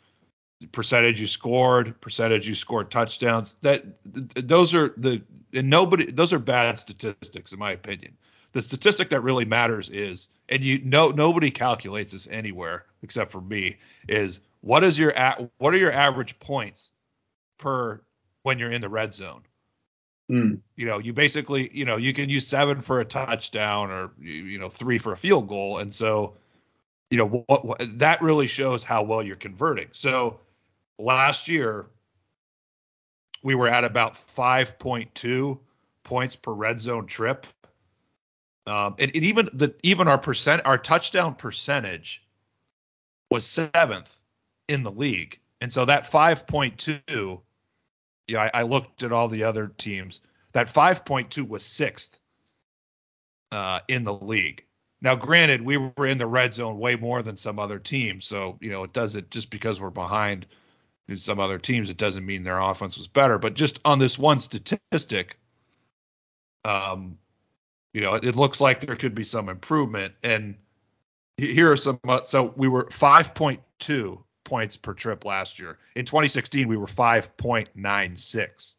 [0.72, 3.54] percentage you scored, percentage you scored touchdowns.
[3.62, 8.16] That those are the and nobody those are bad statistics in my opinion.
[8.52, 13.40] The statistic that really matters is, and you know nobody calculates this anywhere except for
[13.40, 16.90] me, is what is your at what are your average points
[17.58, 18.00] per
[18.42, 19.42] when you're in the red zone.
[20.30, 20.60] Mm.
[20.76, 24.58] You know, you basically, you know, you can use seven for a touchdown or you
[24.58, 26.34] know three for a field goal, and so,
[27.10, 29.88] you know, what, what, that really shows how well you're converting.
[29.92, 30.40] So
[30.98, 31.86] last year
[33.42, 35.58] we were at about 5.2
[36.02, 37.46] points per red zone trip,
[38.66, 42.24] um, and, and even the even our percent our touchdown percentage
[43.30, 44.10] was seventh
[44.68, 45.38] in the league.
[45.60, 47.40] And so that 5.2,
[48.26, 50.20] yeah, I, I looked at all the other teams.
[50.52, 52.18] That 5.2 was sixth
[53.50, 54.64] uh, in the league.
[55.04, 58.56] Now, granted, we were in the red zone way more than some other teams, so
[58.62, 60.46] you know it doesn't just because we're behind
[61.16, 63.38] some other teams, it doesn't mean their offense was better.
[63.38, 65.38] But just on this one statistic,
[66.64, 67.18] um,
[67.92, 70.14] you know, it, it looks like there could be some improvement.
[70.22, 70.54] And
[71.36, 72.00] here are some.
[72.08, 75.78] Uh, so we were 5.2 points per trip last year.
[75.96, 77.74] In 2016, we were 5.96.
[78.16, 78.76] Just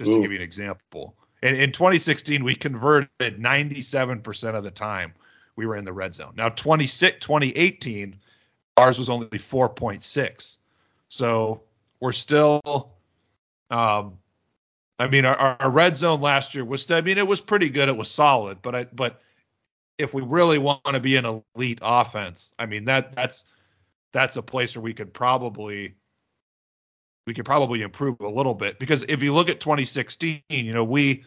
[0.00, 0.04] Ooh.
[0.04, 1.14] to give you an example.
[1.42, 5.14] And in 2016, we converted 97% of the time
[5.56, 6.32] we were in the red zone.
[6.36, 8.16] Now, 26 2018,
[8.76, 10.56] ours was only 4.6.
[11.08, 11.62] So
[12.00, 12.92] we're still,
[13.70, 14.18] um,
[14.98, 17.88] I mean, our, our red zone last year was, I mean, it was pretty good.
[17.88, 19.20] It was solid, but I, but
[19.98, 23.44] if we really want to be an elite offense, I mean, that that's
[24.12, 25.94] that's a place where we could probably
[27.26, 30.84] we could probably improve a little bit because if you look at 2016, you know,
[30.84, 31.24] we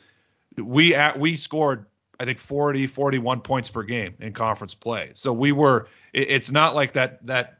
[0.58, 1.86] we at we scored
[2.20, 5.12] I think 40 41 points per game in conference play.
[5.14, 7.60] So we were it, it's not like that that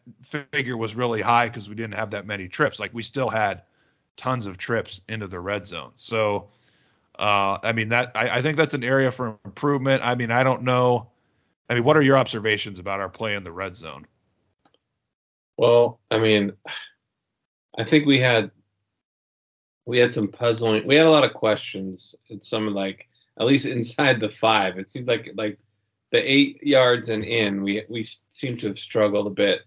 [0.52, 2.80] figure was really high because we didn't have that many trips.
[2.80, 3.64] Like we still had
[4.16, 5.92] tons of trips into the red zone.
[5.96, 6.50] So
[7.20, 10.02] uh, I mean that I, I think that's an area for improvement.
[10.04, 11.10] I mean I don't know.
[11.70, 14.08] I mean what are your observations about our play in the red zone?
[15.58, 16.54] Well, I mean,
[17.78, 18.52] I think we had
[19.86, 20.86] we had some puzzling.
[20.86, 22.16] We had a lot of questions.
[22.28, 23.08] It's some like
[23.40, 24.78] at least inside the five.
[24.78, 25.60] It seemed like like
[26.12, 29.62] the eight yards and in, we we seem to have struggled a bit.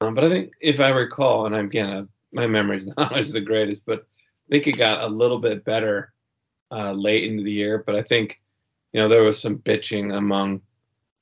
[0.00, 3.32] Um, but I think if I recall, and I'm again, uh, my memory's not always
[3.32, 6.12] the greatest, but I think it got a little bit better
[6.70, 7.82] uh, late into the year.
[7.84, 8.40] But I think
[8.92, 10.62] you know there was some bitching among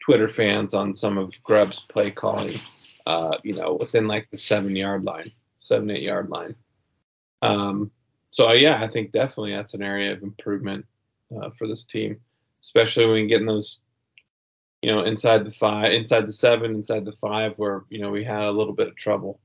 [0.04, 2.60] Twitter fans on some of Grubb's play calling
[3.06, 6.54] uh, you know, within like the seven yard line, seven, eight yard line.
[7.40, 7.90] Um,
[8.30, 10.84] so, yeah, I think definitely that's an area of improvement
[11.34, 12.20] uh, for this team,
[12.62, 13.80] especially when we get in those
[14.82, 18.22] you know, inside the five, inside the seven, inside the five, where you know we
[18.22, 19.40] had a little bit of trouble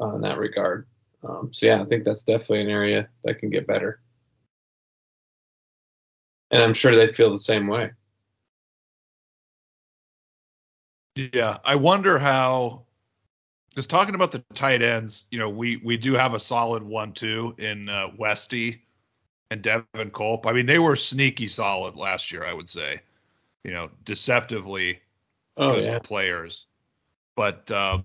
[0.00, 0.86] uh, in that regard.
[1.28, 4.00] Um, so yeah, I think that's definitely an area that can get better,
[6.50, 7.90] and I'm sure they feel the same way.
[11.16, 12.84] Yeah, I wonder how.
[13.74, 17.54] Just talking about the tight ends, you know, we we do have a solid one-two
[17.58, 18.82] in uh, Westy
[19.52, 20.46] and Devin Culp.
[20.46, 23.00] I mean, they were sneaky solid last year, I would say.
[23.64, 25.00] You know, deceptively
[25.56, 25.98] oh, good yeah.
[26.00, 26.66] players.
[27.36, 28.04] But um,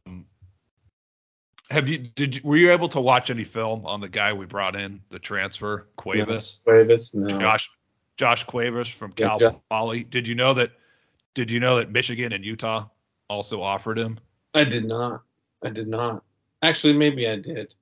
[1.71, 4.45] have you did you, were you able to watch any film on the guy we
[4.45, 6.59] brought in, the transfer, Cuevas?
[6.67, 7.39] No, Cuevas, no.
[7.39, 7.69] Josh
[8.17, 10.03] Josh Cuevas from Cal Jo- Poly.
[10.03, 10.71] Did you know that
[11.33, 12.87] did you know that Michigan and Utah
[13.29, 14.19] also offered him?
[14.53, 15.23] I did not.
[15.63, 16.23] I did not.
[16.61, 17.73] Actually, maybe I did.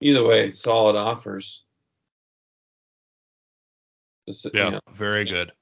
[0.00, 1.63] Either way, solid offers.
[4.26, 5.52] Just, you Yeah, know, very good.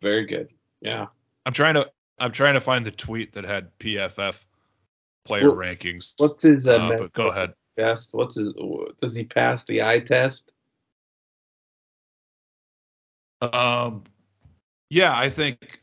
[0.00, 0.48] very good.
[0.80, 1.06] Yeah.
[1.46, 4.44] I'm trying to I'm trying to find the tweet that had PFF
[5.24, 6.12] player Well, rankings.
[6.18, 7.54] What's his uh, Uh, but go ahead.
[7.76, 8.10] test?
[8.12, 8.52] What's his?
[9.00, 10.52] Does he pass the eye test?
[13.40, 14.04] Um,
[14.88, 15.80] yeah, I think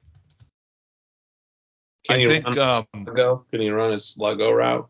[2.06, 3.49] Can I think run um, sluggo?
[3.52, 4.89] Can he run a sluggo route?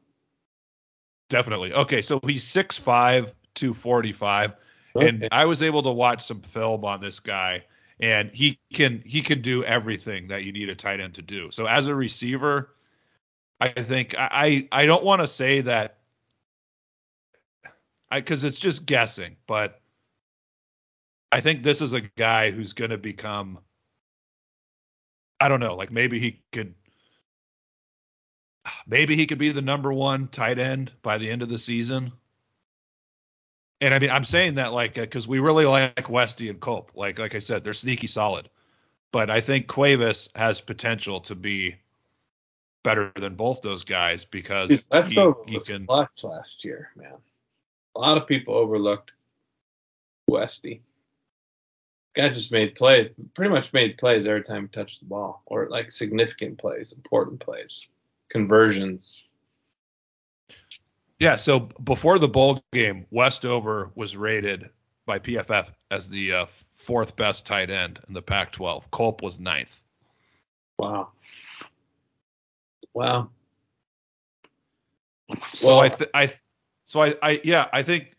[1.30, 1.74] definitely.
[1.74, 4.56] Okay, so he's 6'5", 245,
[4.96, 7.64] And I was able to watch some film on this guy,
[8.00, 11.52] and he can he can do everything that you need a tight end to do.
[11.52, 12.76] So as a receiver,
[13.60, 15.98] I think I I, I don't want to say that
[18.10, 19.82] I because it's just guessing, but
[21.32, 23.60] I think this is a guy who's going to become
[25.40, 26.74] I don't know, like maybe he could
[28.88, 32.12] maybe he could be the number one tight end by the end of the season.
[33.82, 36.92] And I mean, I'm saying that like uh, because we really like Westy and Culp.
[36.96, 38.50] Like like I said, they're sneaky solid.
[39.12, 41.76] But I think Cuevas has potential to be
[42.84, 45.86] better than both those guys because Dude, that's he, he can.
[45.86, 47.16] clutch last year, man.
[47.96, 49.12] A lot of people overlooked
[50.28, 50.82] Westy.
[52.16, 55.68] Guy just made play, pretty much made plays every time he touched the ball, or
[55.70, 57.88] like significant plays, important plays,
[58.30, 59.24] conversions.
[61.20, 61.36] Yeah.
[61.36, 64.70] So before the bowl game, Westover was rated
[65.06, 68.84] by PFF as the uh, fourth best tight end in the Pac-12.
[68.92, 69.82] Culp was ninth.
[70.78, 71.10] Wow.
[72.94, 73.30] Wow.
[75.54, 76.34] So Well- I, th- I,
[76.86, 78.16] so I, I, yeah, I think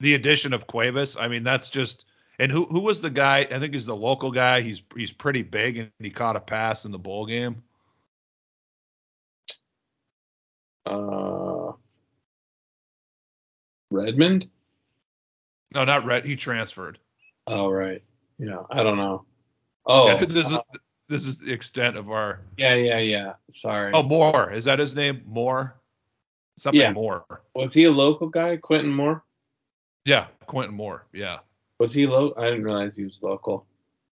[0.00, 1.16] the addition of Cuevas.
[1.16, 2.04] I mean, that's just.
[2.40, 3.46] And who who was the guy?
[3.48, 4.60] I think he's the local guy.
[4.60, 7.62] He's he's pretty big, and he caught a pass in the bowl game.
[10.84, 11.72] Uh,
[13.90, 14.48] Redmond?
[15.74, 16.24] No, not Red.
[16.24, 16.98] He transferred.
[17.46, 18.02] Oh, right.
[18.38, 19.24] Yeah, I don't know.
[19.86, 20.60] Oh, Yeah, this is uh,
[21.08, 22.40] this is the extent of our.
[22.56, 23.32] yeah, yeah, yeah.
[23.50, 23.92] Sorry.
[23.94, 24.52] Oh, Moore.
[24.52, 25.22] Is that his name?
[25.26, 25.76] Moore.
[26.56, 26.92] Something Yeah.
[26.92, 27.24] Moore.
[27.54, 29.22] was he a local guy, Quentin Moore?
[30.04, 31.06] Yeah, Quentin Moore.
[31.12, 31.38] Yeah.
[31.80, 32.40] Was he local?
[32.42, 33.66] I didn't realize he was local.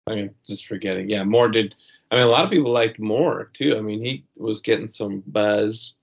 [0.08, 1.08] I mean, just forgetting.
[1.08, 1.74] Yeah, Moore did.
[2.10, 3.76] I mean, a lot of people liked Moore too.
[3.76, 5.94] I mean, he was getting some buzz,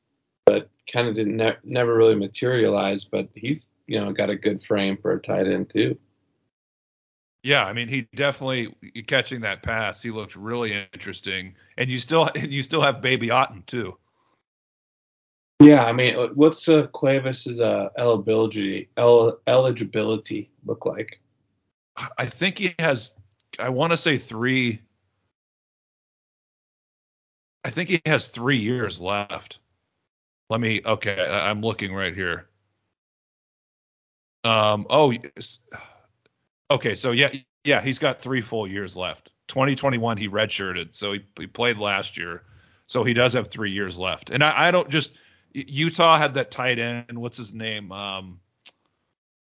[0.92, 3.06] kind of didn't ne- never really materialize.
[3.06, 5.98] But he's you know got a good frame for a tight end too.
[7.44, 8.74] Yeah, I mean, he definitely
[9.08, 10.02] catching that pass.
[10.02, 13.98] He looked really interesting, and you still you still have Baby Otten too.
[15.62, 21.20] Yeah, I mean, uh, what's uh, Cuevas's uh, eligibility el- eligibility look like?
[22.18, 23.12] I think he has.
[23.58, 24.82] I want to say three.
[27.66, 29.60] I think he has three years left.
[30.50, 30.82] Let me.
[30.86, 32.48] Okay, I- I'm looking right here.
[34.44, 34.88] Um.
[34.90, 35.12] Oh.
[35.12, 35.60] yes.
[36.72, 36.96] Okay.
[36.96, 37.34] So yeah,
[37.64, 39.32] yeah, he's got three full years left.
[39.48, 42.44] 2021, he redshirted, so he, he played last year,
[42.86, 44.30] so he does have three years left.
[44.30, 45.14] And I, I don't just
[45.54, 47.18] Utah had that tight end.
[47.18, 47.92] What's his name?
[47.92, 48.40] Um.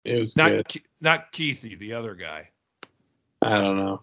[0.06, 0.70] It was Not good.
[0.70, 2.50] Ke- not Keithy, the other guy.
[3.42, 4.02] I don't know.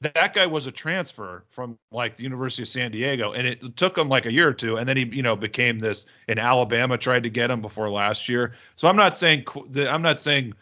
[0.00, 3.98] That guy was a transfer from like the University of San Diego, and it took
[3.98, 6.06] him like a year or two, and then he, you know, became this.
[6.28, 8.54] And Alabama tried to get him before last year.
[8.76, 9.44] So I'm not saying
[9.76, 10.54] I'm not saying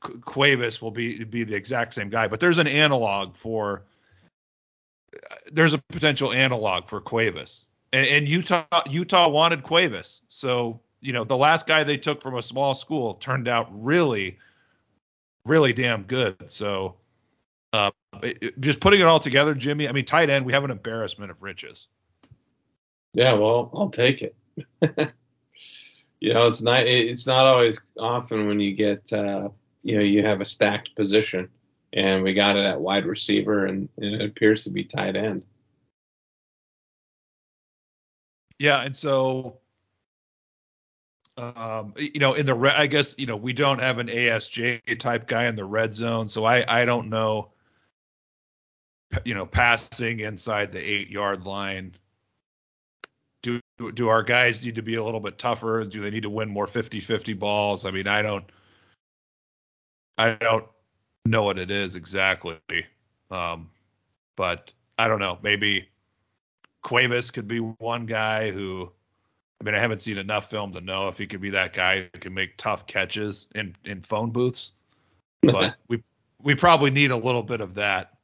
[0.00, 3.82] Cu- Cuevas will be be the exact same guy, but there's an analog for.
[5.50, 11.24] There's a potential analog for Cuevas, and, and Utah Utah wanted Cuevas, so you know
[11.24, 14.38] the last guy they took from a small school turned out really,
[15.44, 16.50] really damn good.
[16.50, 16.96] So.
[17.76, 17.90] Uh,
[18.22, 19.88] it- just putting it all together, Jimmy.
[19.88, 21.88] I mean, tight end, we have an embarrassment of riches.
[23.12, 24.34] Yeah, well, I'll take it.
[26.20, 29.50] you know, it's not it's not always often when you get uh,
[29.82, 31.48] you know you have a stacked position,
[31.92, 35.42] and we got it at wide receiver, and, and it appears to be tight end.
[38.58, 39.58] Yeah, and so
[41.36, 44.98] um, you know, in the red, I guess you know we don't have an ASJ
[44.98, 47.50] type guy in the red zone, so I I don't know.
[49.24, 51.94] You know, passing inside the eight yard line.
[53.42, 53.60] Do
[53.94, 55.84] do our guys need to be a little bit tougher?
[55.84, 57.84] Do they need to win more 50-50 balls?
[57.84, 58.44] I mean, I don't.
[60.18, 60.64] I don't
[61.26, 62.58] know what it is exactly,
[63.30, 63.70] um,
[64.34, 65.38] but I don't know.
[65.42, 65.88] Maybe
[66.82, 68.90] Cuevas could be one guy who
[69.60, 72.02] I mean, I haven't seen enough film to know if he could be that guy
[72.02, 74.72] who can make tough catches in in phone booths.
[75.42, 76.02] But we
[76.42, 78.15] we probably need a little bit of that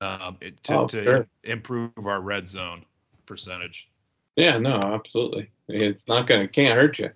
[0.00, 1.28] um, to Oh, to sure.
[1.44, 2.84] improve our red zone
[3.26, 3.88] percentage.
[4.36, 5.50] Yeah, no, absolutely.
[5.68, 7.10] It's not gonna can't hurt you.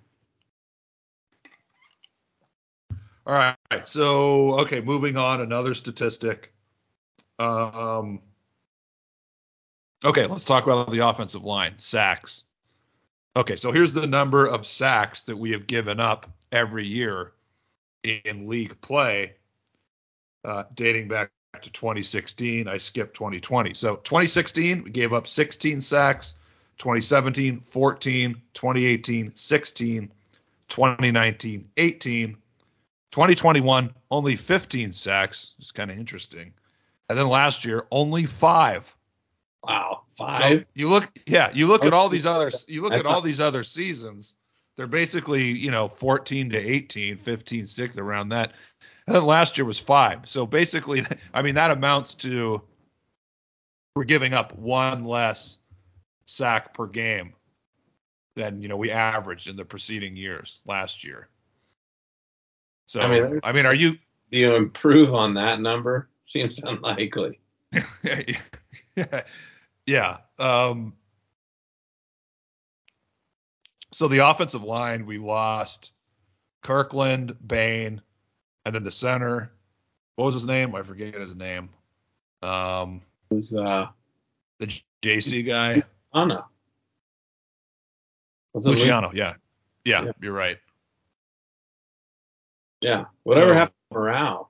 [3.27, 3.55] All right.
[3.83, 5.41] So okay, moving on.
[5.41, 6.53] Another statistic.
[7.39, 8.21] Um.
[10.03, 12.45] Okay, let's talk about the offensive line sacks.
[13.35, 17.33] Okay, so here's the number of sacks that we have given up every year
[18.03, 19.35] in league play,
[20.43, 22.67] uh, dating back to 2016.
[22.67, 23.73] I skipped 2020.
[23.73, 26.35] So 2016, we gave up 16 sacks.
[26.77, 28.33] 2017, 14.
[28.53, 30.11] 2018, 16.
[30.69, 32.37] 2019, 18.
[33.11, 35.53] 2021, only 15 sacks.
[35.59, 36.53] It's kind of interesting.
[37.09, 38.95] And then last year, only five.
[39.63, 40.67] Wow, So five.
[40.73, 43.63] you look, yeah, you look at all these other, you look at all these other
[43.63, 44.35] seasons.
[44.77, 48.53] They're basically, you know, 14 to 18, 15, 6 around that.
[49.07, 50.27] And then last year was five.
[50.27, 52.61] So basically, I mean, that amounts to
[53.95, 55.57] we're giving up one less
[56.25, 57.33] sack per game
[58.35, 61.27] than you know we averaged in the preceding years last year.
[62.85, 63.97] So I mean, I mean, are you?
[64.31, 66.09] Do you improve on that number?
[66.25, 67.39] Seems unlikely.
[69.85, 70.17] yeah.
[70.39, 70.93] Um,
[73.93, 75.91] so the offensive line, we lost
[76.61, 78.01] Kirkland, Bain,
[78.65, 79.51] and then the center.
[80.15, 80.75] What was his name?
[80.75, 81.69] I forget his name.
[82.41, 83.87] Um, Who's uh
[84.59, 86.45] the JC guy, Anna?
[88.53, 89.11] Was it Lu- Luciano.
[89.13, 89.35] Yeah.
[89.85, 90.11] yeah, Yeah.
[90.21, 90.57] you're right.
[92.81, 93.05] Yeah.
[93.23, 94.47] Whatever So- happened to Murao?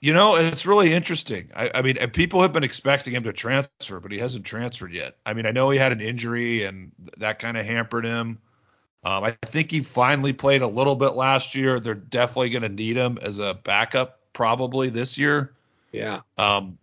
[0.00, 1.48] You know, it's really interesting.
[1.54, 5.16] I, I mean, people have been expecting him to transfer, but he hasn't transferred yet.
[5.24, 8.40] I mean, I know he had an injury and th- that kind of hampered him.
[9.02, 11.80] Um, I think he finally played a little bit last year.
[11.80, 15.54] They're definitely going to need him as a backup probably this year.
[15.92, 16.20] Yeah.
[16.36, 16.78] Um,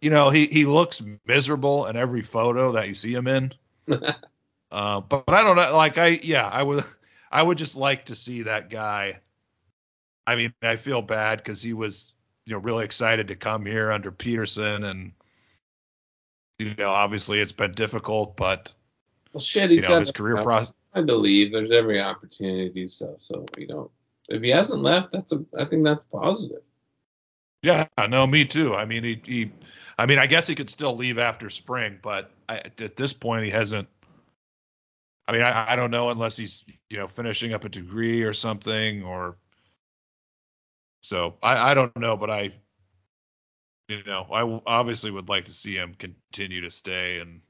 [0.00, 3.52] you know, he he looks miserable in every photo that you see him in.
[4.72, 5.76] Uh, but, but I don't know.
[5.76, 6.82] Like I, yeah, I would,
[7.30, 9.20] I would just like to see that guy.
[10.26, 12.14] I mean, I feel bad because he was,
[12.46, 15.12] you know, really excited to come here under Petersen, and
[16.58, 18.72] you know, obviously it's been difficult, but
[19.34, 19.68] well, shit.
[19.70, 20.42] you He's know, got his career
[20.94, 23.16] I believe there's every opportunity to do so.
[23.18, 23.90] So you know,
[24.28, 25.44] if he hasn't left, that's a.
[25.58, 26.62] I think that's positive.
[27.62, 28.74] Yeah, no, me too.
[28.74, 29.52] I mean, he, he,
[29.96, 33.44] I mean, I guess he could still leave after spring, but I, at this point,
[33.44, 33.88] he hasn't.
[35.28, 38.32] I mean, I, I don't know unless he's, you know, finishing up a degree or
[38.32, 39.36] something, or.
[41.04, 42.52] So I, I don't know, but I,
[43.88, 47.40] you know, I obviously would like to see him continue to stay, and,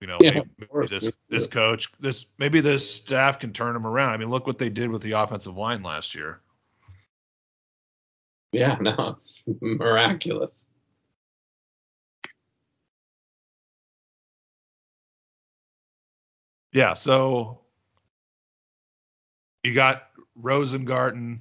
[0.00, 3.86] you know, Yeah, maybe, maybe this this coach, this maybe this staff can turn him
[3.86, 4.14] around.
[4.14, 6.40] I mean, look what they did with the offensive line last year.
[8.52, 8.76] Yeah.
[8.80, 10.66] No, it's miraculous.
[16.72, 17.60] Yeah, so
[19.64, 20.08] you got
[20.40, 21.40] Rosengarten.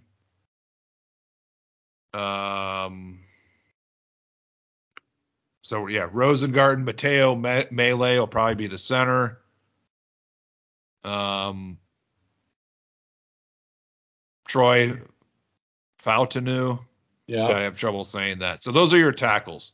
[2.14, 3.20] Um,
[5.70, 9.38] so yeah, Rosengarten, Matteo Me- Mele will probably be the center.
[11.04, 11.78] Um,
[14.48, 15.00] Troy
[16.04, 16.80] Fautanu.
[17.28, 17.46] Yeah.
[17.46, 18.64] I have trouble saying that.
[18.64, 19.74] So those are your tackles.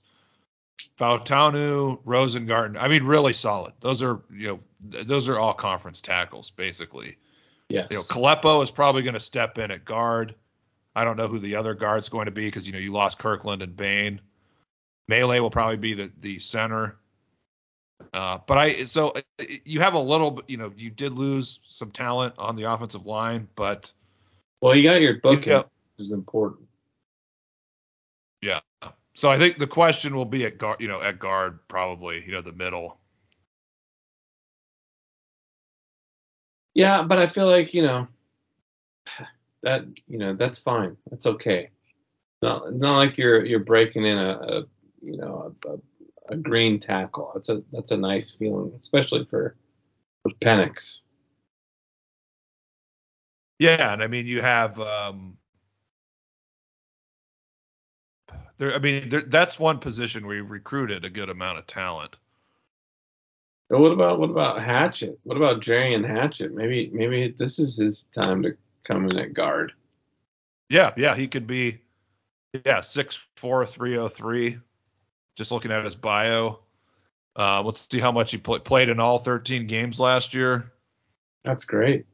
[1.00, 2.76] Fautanu, Rosengarten.
[2.78, 3.72] I mean, really solid.
[3.80, 4.60] Those are you know
[4.92, 7.16] th- those are all conference tackles basically.
[7.70, 7.88] Yes.
[7.90, 10.36] You know, Kalepo is probably going to step in at guard.
[10.94, 13.18] I don't know who the other guard's going to be because you know you lost
[13.18, 14.20] Kirkland and Bain.
[15.08, 16.98] Mele will probably be the the center.
[18.14, 19.22] Uh, but I so uh,
[19.66, 23.48] you have a little you know, you did lose some talent on the offensive line,
[23.56, 23.92] but
[24.62, 25.60] well, you got your book, Yeah.
[25.60, 25.68] which
[26.00, 26.68] is important.
[28.42, 28.60] yeah.
[29.16, 32.34] So I think the question will be at guard, you know, at guard probably, you
[32.34, 32.98] know, the middle.
[36.74, 38.08] Yeah, but I feel like you know
[39.64, 40.98] that you know that's fine.
[41.10, 41.70] That's okay.
[42.42, 44.64] Not not like you're you're breaking in a, a
[45.06, 45.78] you know a, a,
[46.30, 47.32] a green tackle.
[47.34, 49.56] That's a that's a nice feeling, especially for
[50.24, 51.02] for Penix.
[53.60, 55.38] Yeah, and I mean you have um
[58.58, 62.18] there I mean there, that's one position where you recruited a good amount of talent.
[63.70, 65.20] But what about what about Hatchett?
[65.24, 66.54] What about Geirean Hatchett?
[66.54, 69.74] Maybe maybe this is his time to come in at guard.
[70.70, 71.82] Yeah, yeah, he could be
[72.66, 74.60] yeah, six four three oh three.
[75.36, 76.60] Just looking at his bio.
[77.38, 80.72] Uh, let's see how much he play, played in all 13 games last year.
[81.44, 82.06] That's great.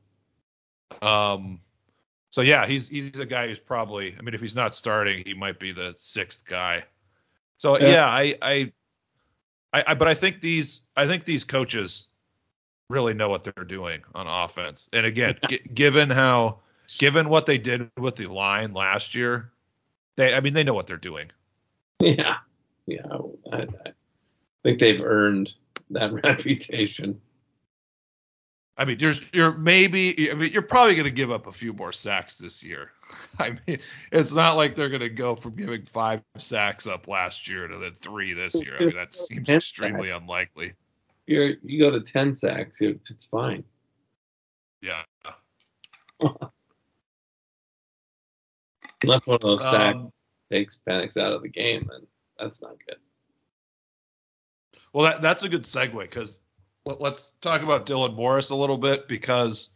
[1.01, 1.59] Um,
[2.31, 4.15] so yeah, he's he's a guy who's probably.
[4.17, 6.83] I mean, if he's not starting, he might be the sixth guy.
[7.57, 8.73] So yeah, yeah I, I,
[9.73, 12.07] I, I, but I think these I think these coaches
[12.89, 14.89] really know what they're doing on offense.
[14.93, 16.59] And again, g- given how
[16.97, 19.51] given what they did with the line last year,
[20.15, 21.31] they I mean they know what they're doing.
[21.99, 22.37] Yeah,
[22.87, 23.05] yeah.
[23.51, 23.93] I, I
[24.63, 25.51] think they've earned
[25.91, 27.19] that reputation.
[28.77, 31.73] I mean, you're you're maybe I mean you're probably going to give up a few
[31.73, 32.91] more sacks this year.
[33.39, 33.79] I mean,
[34.11, 37.77] it's not like they're going to go from giving five sacks up last year to
[37.77, 38.77] then three this year.
[38.79, 40.73] I mean, that seems extremely unlikely.
[41.27, 43.63] You're you go to ten sacks, it's fine.
[44.81, 45.03] Yeah.
[49.03, 50.11] Unless one of those sacks um,
[50.51, 52.07] takes Penix out of the game, then
[52.41, 52.97] that's not good.
[54.93, 56.41] Well, that that's a good segue because
[56.85, 59.69] let, us talk about Dylan Morris a little bit because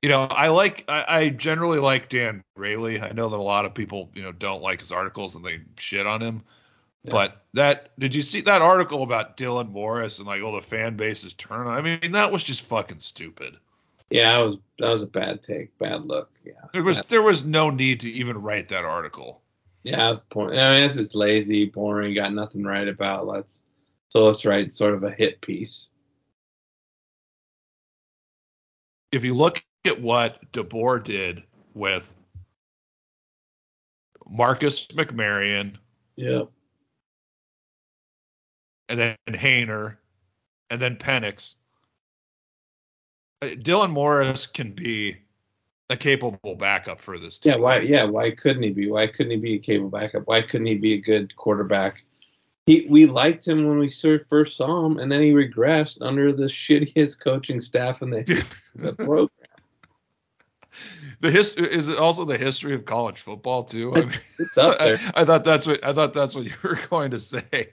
[0.00, 3.00] you know I like I, I, generally like Dan Raley.
[3.00, 5.60] I know that a lot of people you know don't like his articles and they
[5.78, 6.42] shit on him.
[7.04, 7.12] Yeah.
[7.12, 10.96] But that did you see that article about Dylan Morris and like oh the fan
[10.96, 11.72] base is turning?
[11.72, 13.56] I mean that was just fucking stupid.
[14.10, 16.30] Yeah, that was that was a bad take, bad look.
[16.44, 19.41] Yeah, there was there was no need to even write that article.
[19.84, 20.58] Yeah, it's point.
[20.58, 23.26] I mean, it's just lazy, boring, got nothing right about.
[23.26, 23.58] Let's
[24.08, 25.88] so let's write sort of a hit piece.
[29.12, 31.42] if you look at what DeBoer did
[31.74, 32.10] with
[34.28, 35.76] Marcus McMaryion,
[36.16, 36.42] yeah,
[38.88, 39.96] and then Haener,
[40.70, 41.56] and then Penix,
[43.42, 45.18] uh, Dylan Morris can be
[45.92, 47.52] a capable backup for this team.
[47.52, 47.80] Yeah, why?
[47.80, 48.90] Yeah, why couldn't he be?
[48.90, 50.22] Why couldn't he be a capable backup?
[50.26, 52.02] Why couldn't he be a good quarterback?
[52.66, 53.88] He, we liked him when we
[54.28, 58.92] first saw him, and then he regressed under the shittiest coaching staff in the, the
[58.94, 59.28] program.
[61.20, 63.94] The history is it also the history of college football too.
[63.94, 64.20] I, mean,
[64.56, 67.70] I, I, thought that's what I thought that's what you were going to say.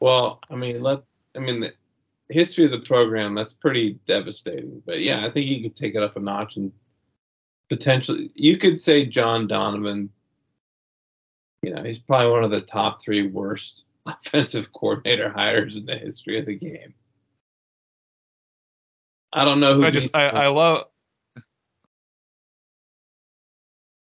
[0.00, 1.22] Well, I mean, let's.
[1.36, 1.72] I mean, the
[2.28, 4.82] history of the program that's pretty devastating.
[4.84, 6.72] But yeah, I think you could take it up a notch and
[7.72, 10.10] potentially you could say John Donovan.
[11.62, 15.96] You know, he's probably one of the top three worst offensive coordinator hires in the
[15.96, 16.92] history of the game.
[19.32, 19.84] I don't know who.
[19.84, 20.84] I just I, I love.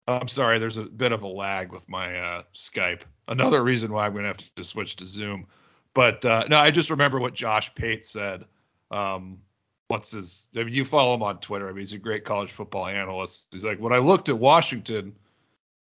[0.06, 3.00] I'm sorry, there's a bit of a lag with my uh, Skype.
[3.26, 5.48] Another reason why I'm gonna have to switch to Zoom.
[5.92, 8.44] But uh, no, I just remember what Josh Pate said.
[8.92, 9.40] Um,
[9.88, 10.46] what's his?
[10.56, 11.68] I mean, you follow him on Twitter.
[11.68, 13.48] I mean, he's a great college football analyst.
[13.52, 15.14] He's like, when I looked at Washington,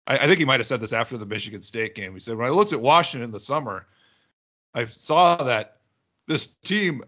[0.07, 2.13] I, I think he might have said this after the Michigan State game.
[2.13, 3.87] He said, when I looked at Washington in the summer,
[4.73, 5.77] I saw that
[6.27, 7.03] this team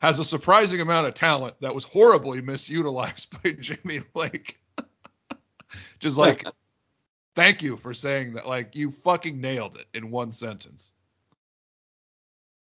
[0.00, 4.60] has a surprising amount of talent that was horribly misutilized by Jimmy Lake.
[5.98, 6.44] Just like,
[7.34, 8.46] thank you for saying that.
[8.46, 10.92] Like, you fucking nailed it in one sentence.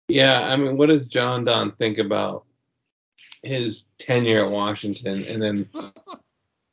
[0.08, 2.46] Yeah, I mean, what does John Don think about
[3.42, 5.68] his tenure at Washington, and then,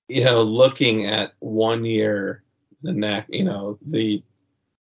[0.07, 2.43] you know, looking at one year,
[2.81, 4.23] the neck, you know, the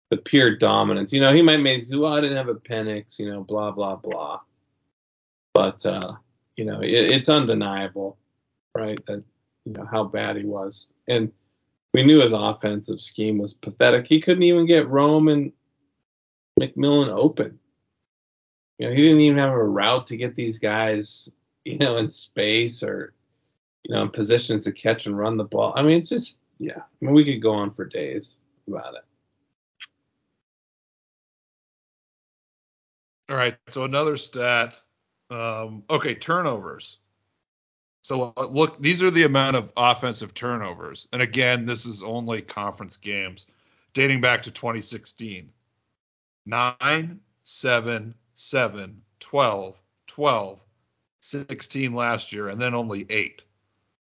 [0.09, 1.11] the pure dominance.
[1.11, 3.97] You know, he might make, well, I didn't have a Penix, you know, blah, blah,
[3.97, 4.39] blah.
[5.53, 6.13] But, uh,
[6.55, 8.17] you know, it, it's undeniable,
[8.73, 9.23] right, that,
[9.65, 10.89] you know, how bad he was.
[11.09, 11.29] And
[11.93, 14.07] we knew his offensive scheme was pathetic.
[14.07, 15.51] He couldn't even get Rome and
[16.57, 17.59] McMillan open.
[18.77, 21.27] You know, he didn't even have a route to get these guys,
[21.67, 23.13] you know, in space or,
[23.83, 25.73] you know, in positions to catch and run the ball.
[25.75, 26.77] I mean, it's just, yeah.
[26.79, 28.37] I mean, we could go on for days
[28.67, 29.01] about it.
[33.29, 33.57] All right.
[33.67, 34.79] So another stat.
[35.29, 36.99] Um, okay, turnovers.
[38.01, 41.09] So uh, look, these are the amount of offensive turnovers.
[41.11, 43.47] And again, this is only conference games
[43.93, 45.49] dating back to 2016.
[46.45, 50.59] 9, 7, 7, 12, 12,
[51.19, 53.41] 16 last year, and then only 8.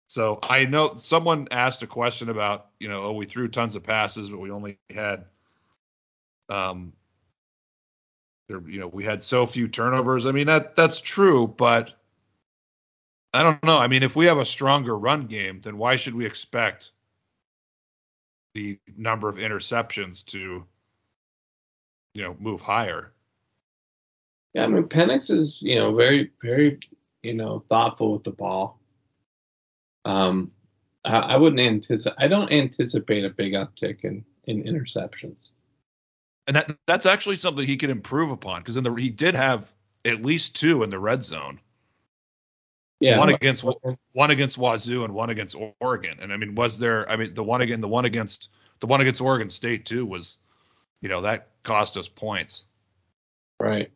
[0.09, 3.83] So I know someone asked a question about, you know, oh, we threw tons of
[3.83, 5.25] passes, but we only had
[6.49, 6.93] um,
[8.49, 10.27] there, you know, we had so few turnovers.
[10.27, 11.91] I mean, that that's true, but
[13.35, 13.79] I don't know.
[13.79, 16.93] I mean, if we have a stronger run game, then why should we expect
[18.55, 20.65] the number of interceptions to,
[22.15, 23.13] you know, move higher?
[24.57, 26.79] Yeah, I mean, Penix is, you know, very, very,
[27.23, 28.81] you know, thoughtful with the ball.
[30.07, 30.51] Um,
[31.05, 32.17] I, I wouldn't anticipate.
[32.19, 35.51] I don't anticipate a big uptick in in interceptions.
[36.47, 39.71] And that that's actually something he can improve upon because in the he did have
[40.07, 41.61] at least two in the red zone.
[43.01, 43.63] Yeah, one against
[44.13, 46.17] one against Wazoo and one against Oregon.
[46.23, 47.07] And I mean, was there?
[47.11, 48.49] I mean, the one again, the one against
[48.81, 50.39] the one against Oregon State too was,
[51.03, 52.65] you know, that cost us points.
[53.61, 53.91] Right.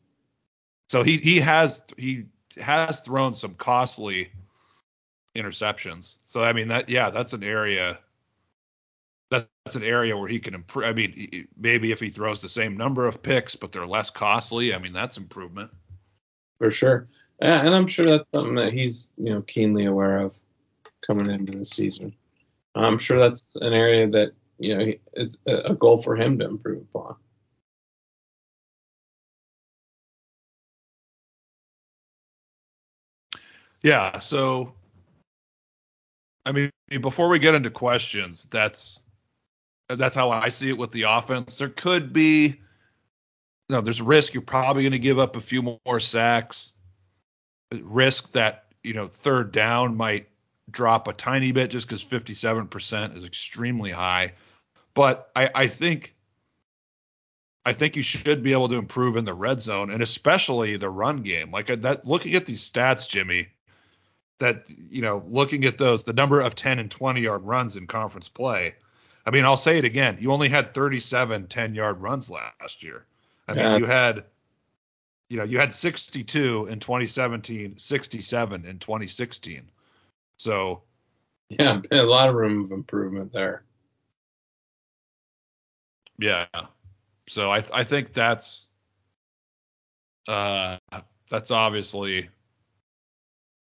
[0.91, 2.25] So he he has he
[2.59, 4.33] has thrown some costly
[5.37, 6.19] interceptions.
[6.25, 8.01] So I mean that yeah, that's an area
[9.31, 10.87] that's an area where he can improve.
[10.87, 14.75] I mean, maybe if he throws the same number of picks, but they're less costly,
[14.75, 15.71] I mean that's improvement.
[16.59, 17.07] For sure,
[17.41, 20.35] and I'm sure that's something that he's you know keenly aware of
[21.07, 22.13] coming into the season.
[22.75, 26.83] I'm sure that's an area that you know it's a goal for him to improve
[26.93, 27.15] upon.
[33.83, 34.75] Yeah, so
[36.45, 36.71] I mean,
[37.01, 39.05] before we get into questions, that's
[39.89, 41.57] that's how I see it with the offense.
[41.57, 42.61] There could be,
[43.69, 46.73] know, there's risk you're probably going to give up a few more sacks.
[47.73, 50.29] Risk that you know third down might
[50.71, 54.33] drop a tiny bit just because 57% is extremely high.
[54.95, 56.15] But I, I think
[57.65, 60.91] I think you should be able to improve in the red zone and especially the
[60.91, 61.51] run game.
[61.51, 63.49] Like uh, that, looking at these stats, Jimmy,
[64.41, 67.87] that you know, looking at those, the number of 10 and 20 yard runs in
[67.87, 68.75] conference play.
[69.25, 70.19] I mean, I'll say it again.
[70.21, 73.05] You only had 37 10 yard runs last year.
[73.47, 73.73] I yeah.
[73.73, 74.25] mean, you had,
[75.29, 79.71] you know, you had 62 in 2017, 67 in 2016.
[80.39, 80.83] So,
[81.51, 83.63] yeah, a lot of room of improvement there.
[86.19, 86.47] Yeah.
[87.29, 88.69] So I I think that's
[90.27, 90.79] uh
[91.31, 92.29] that's obviously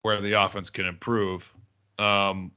[0.01, 1.53] where the offense can improve.
[1.99, 2.51] Um,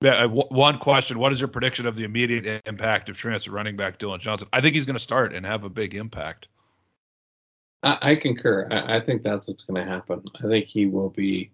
[0.00, 3.98] yeah, one question: What is your prediction of the immediate impact of transfer running back
[3.98, 4.48] Dillon Johnson?
[4.52, 6.48] I think he's going to start and have a big impact.
[7.84, 8.68] I, I concur.
[8.70, 10.22] I, I, think that's what's going to happen.
[10.36, 11.52] I think he will be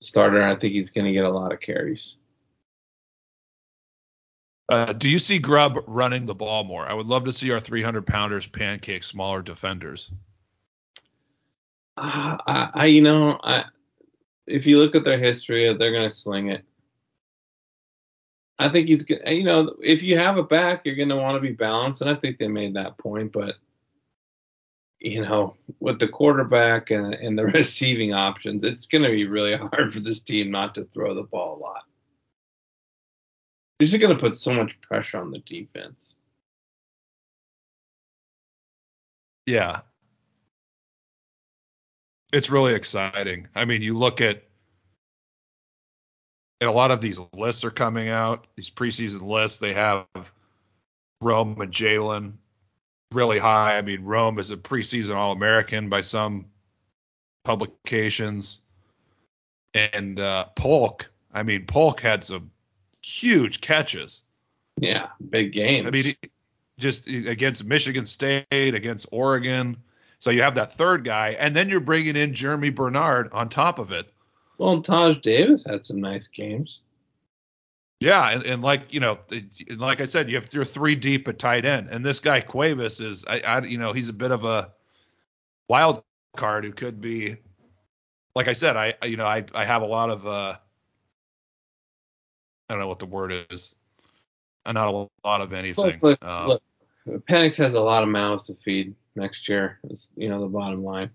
[0.00, 0.42] starter.
[0.42, 2.16] I think he's going to get a lot of carries.
[4.68, 6.86] Uh, do you see Grubb running the ball more?
[6.86, 10.10] I would love to see our 300 pounders pancake smaller defenders.
[11.96, 13.64] Uh, I, I, you know, I,
[14.46, 16.64] if you look at their history, they're going to sling it.
[18.58, 19.20] I think he's, good.
[19.26, 22.10] you know, if you have a back, you're going to want to be balanced, and
[22.10, 23.32] I think they made that point.
[23.32, 23.56] But
[25.00, 29.54] you know, with the quarterback and, and the receiving options, it's going to be really
[29.56, 31.82] hard for this team not to throw the ball a lot.
[33.78, 36.14] This is going to put so much pressure on the defense.
[39.46, 39.80] Yeah,
[42.34, 43.46] it's really exciting.
[43.54, 44.42] I mean, you look at
[46.60, 49.58] and a lot of these lists are coming out, these preseason lists.
[49.58, 50.06] They have
[51.20, 52.32] Rome and Jalen
[53.12, 53.78] really high.
[53.78, 56.46] I mean, Rome is a preseason All American by some
[57.44, 58.60] publications.
[59.74, 62.50] And uh, Polk, I mean, Polk had some
[63.02, 64.22] huge catches.
[64.80, 65.86] Yeah, big games.
[65.86, 66.16] I mean,
[66.78, 69.76] just against Michigan State, against Oregon.
[70.18, 73.78] So you have that third guy, and then you're bringing in Germie Bernard on top
[73.78, 74.12] of it.
[74.58, 76.80] Well, Taj Davis had some nice games.
[78.00, 79.18] Yeah, and, and like you know,
[79.76, 83.00] like I said, you have you're three deep at tight end, and this guy Cuevas
[83.00, 84.70] is, I, I you know, he's a bit of a
[85.68, 86.02] wild
[86.36, 87.36] card who could be,
[88.34, 90.56] like I said, I you know, I I have a lot of uh,
[92.68, 93.74] I don't know what the word is,
[94.66, 95.98] not a lot of anything.
[96.02, 96.62] Look, look, um, look,
[97.26, 99.78] Penix has a lot of mouths to feed next year.
[99.90, 101.10] Is you know the bottom line.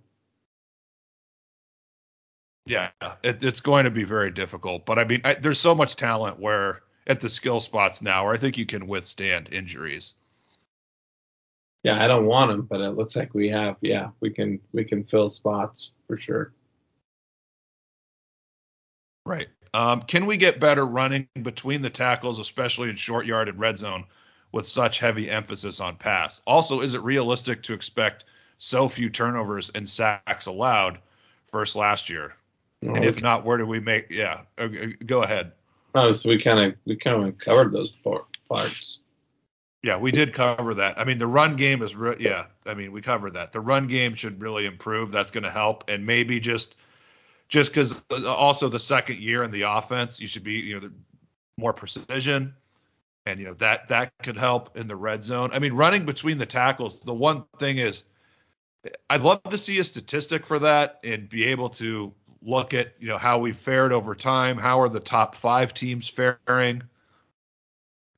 [2.65, 2.89] Yeah,
[3.23, 4.85] it, it's going to be very difficult.
[4.85, 8.33] But I mean, I, there's so much talent where at the skill spots now where
[8.33, 10.13] I think you can withstand injuries.
[11.83, 13.77] Yeah, I don't want them, but it looks like we have.
[13.81, 16.53] Yeah, we can we can fill spots for sure.
[19.25, 19.47] Right.
[19.73, 23.77] Um, can we get better running between the tackles, especially in short yard and red
[23.77, 24.05] zone,
[24.51, 26.41] with such heavy emphasis on pass?
[26.47, 28.25] Also, is it realistic to expect
[28.57, 30.99] so few turnovers and sacks allowed
[31.51, 32.33] versus last year?
[32.83, 34.09] Oh, and if not, where do we make?
[34.09, 35.51] Yeah, uh, uh, go ahead.
[35.95, 37.93] Oh, so we kind of we kind of covered those
[38.47, 38.99] parts.
[39.81, 40.99] Yeah, we did cover that.
[40.99, 42.47] I mean, the run game is, re- yeah.
[42.65, 43.53] I mean, we covered that.
[43.53, 45.09] The run game should really improve.
[45.09, 46.75] That's going to help, and maybe just,
[47.47, 50.89] just because also the second year in the offense, you should be, you know,
[51.57, 52.53] more precision,
[53.29, 55.51] and you know that that could help in the red zone.
[55.53, 57.01] I mean, running between the tackles.
[57.01, 58.03] The one thing is,
[59.09, 63.07] I'd love to see a statistic for that and be able to look at, you
[63.07, 64.57] know, how we fared over time.
[64.57, 66.83] How are the top five teams faring?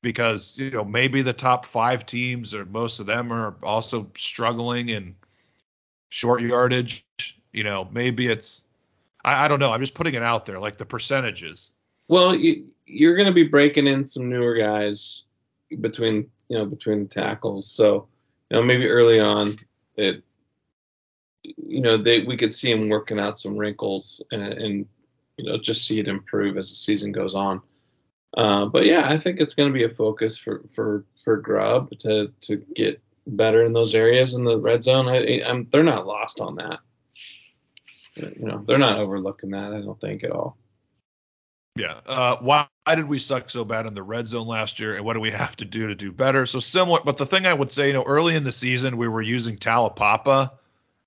[0.02, 4.90] because you know maybe the top five teams or most of them are also struggling
[4.90, 5.14] in
[6.10, 7.06] short yardage.
[7.52, 8.62] You know, maybe it's
[9.24, 9.72] I, I don't know.
[9.72, 11.72] I'm just putting it out there, like the percentages.
[12.08, 12.36] Well,
[12.86, 15.24] you're going to be breaking in some newer guys
[15.80, 18.08] between you know between tackles, so
[18.50, 19.58] you know maybe early on
[19.96, 20.22] it
[21.42, 24.86] you know they we could see him working out some wrinkles and and
[25.36, 27.60] you know just see it improve as the season goes on.
[28.36, 31.90] Uh, but yeah, I think it's going to be a focus for for for Grubb
[32.00, 35.08] to to get better in those areas in the red zone.
[35.08, 36.80] I, I'm, they're not lost on that.
[38.16, 39.72] You know, they're not overlooking that.
[39.72, 40.56] I don't think at all.
[41.76, 42.00] Yeah.
[42.06, 45.04] Uh, why, why did we suck so bad in the red zone last year, and
[45.04, 46.44] what do we have to do to do better?
[46.46, 49.08] So similar, but the thing I would say, you know, early in the season we
[49.08, 50.50] were using Taulapapa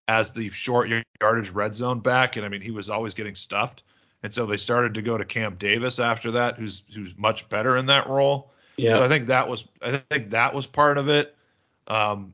[0.07, 0.89] as the short
[1.21, 3.83] yardage red zone back, and I mean he was always getting stuffed.
[4.23, 7.77] And so they started to go to Cam Davis after that, who's who's much better
[7.77, 8.51] in that role.
[8.77, 8.95] Yeah.
[8.95, 11.35] So I think that was I think that was part of it.
[11.87, 12.33] Um,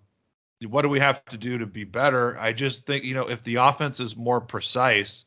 [0.67, 2.39] what do we have to do to be better?
[2.39, 5.25] I just think you know if the offense is more precise,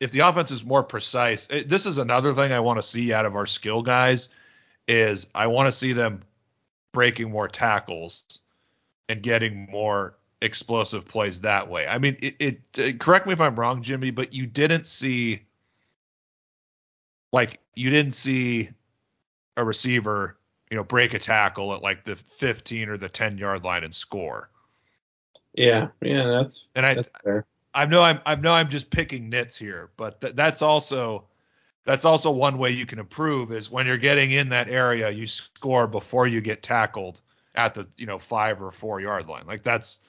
[0.00, 3.12] if the offense is more precise, it, this is another thing I want to see
[3.12, 4.28] out of our skill guys
[4.86, 6.22] is I want to see them
[6.92, 8.24] breaking more tackles
[9.08, 11.86] and getting more explosive plays that way.
[11.86, 15.42] I mean, it, it uh, correct me if I'm wrong, Jimmy, but you didn't see
[17.32, 18.70] like you didn't see
[19.56, 20.38] a receiver,
[20.70, 23.94] you know, break a tackle at like the 15 or the 10 yard line and
[23.94, 24.48] score.
[25.54, 27.46] Yeah, yeah, that's and I that's fair.
[27.74, 31.26] I know I'm I know I'm just picking nits here, but th- that's also
[31.84, 35.26] that's also one way you can improve is when you're getting in that area, you
[35.26, 37.20] score before you get tackled
[37.54, 39.46] at the you know five or four yard line.
[39.46, 40.00] Like that's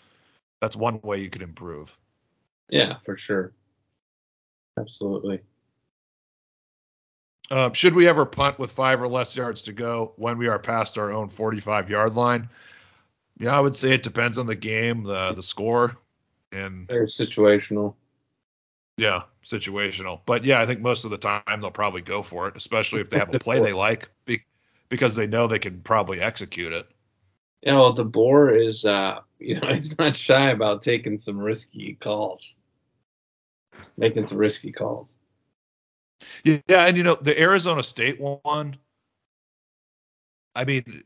[0.61, 1.97] that's one way you could improve.
[2.69, 3.53] Yeah, for sure.
[4.77, 5.41] Absolutely.
[7.51, 10.59] Uh, should we ever punt with five or less yards to go when we are
[10.59, 12.47] past our own 45 yard line?
[13.39, 15.97] Yeah, I would say it depends on the game, the the score,
[16.51, 17.95] and they're situational.
[18.97, 20.19] Yeah, situational.
[20.25, 23.09] But yeah, I think most of the time they'll probably go for it, especially if
[23.09, 24.43] they have a play they like, be,
[24.89, 26.87] because they know they can probably execute it.
[27.61, 32.55] Yeah, well, DeBoer is, uh, you know, he's not shy about taking some risky calls,
[33.97, 35.15] making some risky calls.
[36.43, 38.77] Yeah, and you know the Arizona State one.
[40.55, 41.03] I mean,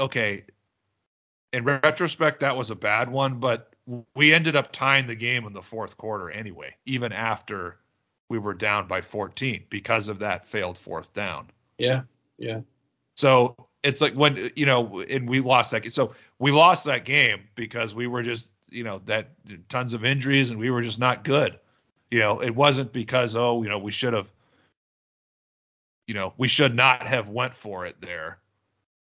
[0.00, 0.44] okay,
[1.56, 3.74] in retrospect, that was a bad one, but
[4.14, 7.78] we ended up tying the game in the fourth quarter anyway, even after
[8.28, 11.48] we were down by 14 because of that failed fourth down.
[11.78, 12.02] Yeah,
[12.36, 12.60] yeah.
[13.16, 15.90] So it's like when you know, and we lost that.
[15.92, 19.30] So we lost that game because we were just you know that
[19.70, 21.58] tons of injuries and we were just not good.
[22.10, 24.30] You know, it wasn't because oh you know we should have
[26.06, 28.40] you know we should not have went for it there.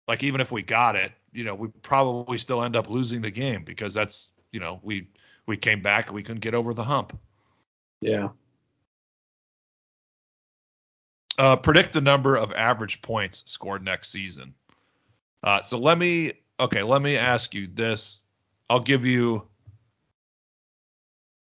[0.10, 3.32] Like even if we got it, you know, we probably still end up losing the
[3.32, 5.08] game because that's you know we
[5.46, 7.18] we came back and we couldn't get over the hump.
[8.02, 8.30] Yeah.
[11.38, 14.54] Uh, predict the number of average points scored next season.
[15.42, 18.22] Uh, so let me okay, let me ask you this.
[18.70, 19.48] I'll give you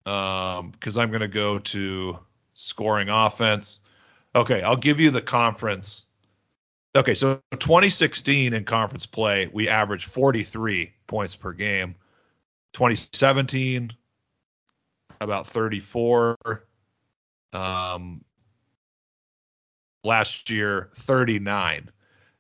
[0.06, 2.20] um because I'm gonna go to
[2.56, 3.80] scoring offense.
[4.36, 6.06] Okay, I'll give you the conference.
[6.96, 11.96] Okay, so 2016 in conference play, we averaged 43 points per game.
[12.72, 13.92] 2017,
[15.20, 16.38] about 34.
[17.52, 18.24] Um,
[20.06, 21.92] last year, 39.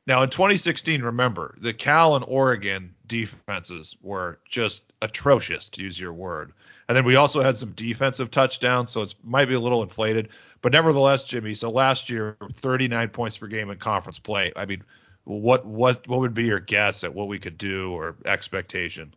[0.07, 6.13] Now in 2016, remember the Cal and Oregon defenses were just atrocious, to use your
[6.13, 6.53] word.
[6.87, 10.29] And then we also had some defensive touchdowns, so it might be a little inflated.
[10.61, 14.51] But nevertheless, Jimmy, so last year 39 points per game in conference play.
[14.55, 14.83] I mean,
[15.23, 19.13] what what what would be your guess at what we could do or expectation?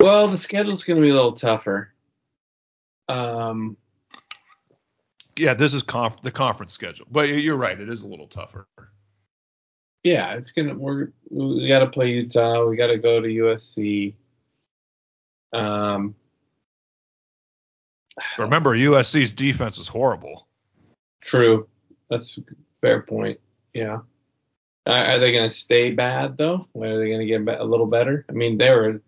[0.00, 1.92] Well, the schedule's going to be a little tougher.
[3.08, 3.76] Um,
[5.36, 8.66] yeah, this is conf- the conference schedule, but you're right, it is a little tougher.
[10.04, 14.14] Yeah, it's gonna we're we got to play Utah, we got to go to USC.
[15.52, 16.14] Um,
[18.38, 20.46] remember USC's defense is horrible.
[21.20, 21.68] True,
[22.10, 22.38] that's
[22.80, 23.40] fair point.
[23.74, 23.98] Yeah.
[24.86, 26.66] Are, are they going to stay bad though?
[26.72, 28.24] When are they going to get a little better?
[28.28, 29.02] I mean, they were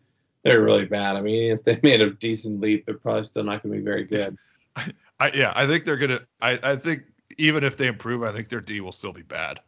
[0.44, 1.16] they were really bad.
[1.16, 3.84] I mean, if they made a decent leap, they're probably still not going to be
[3.84, 4.36] very good.
[5.20, 6.20] I yeah, I think they're gonna.
[6.40, 7.02] I I think
[7.36, 9.60] even if they improve, I think their D will still be bad.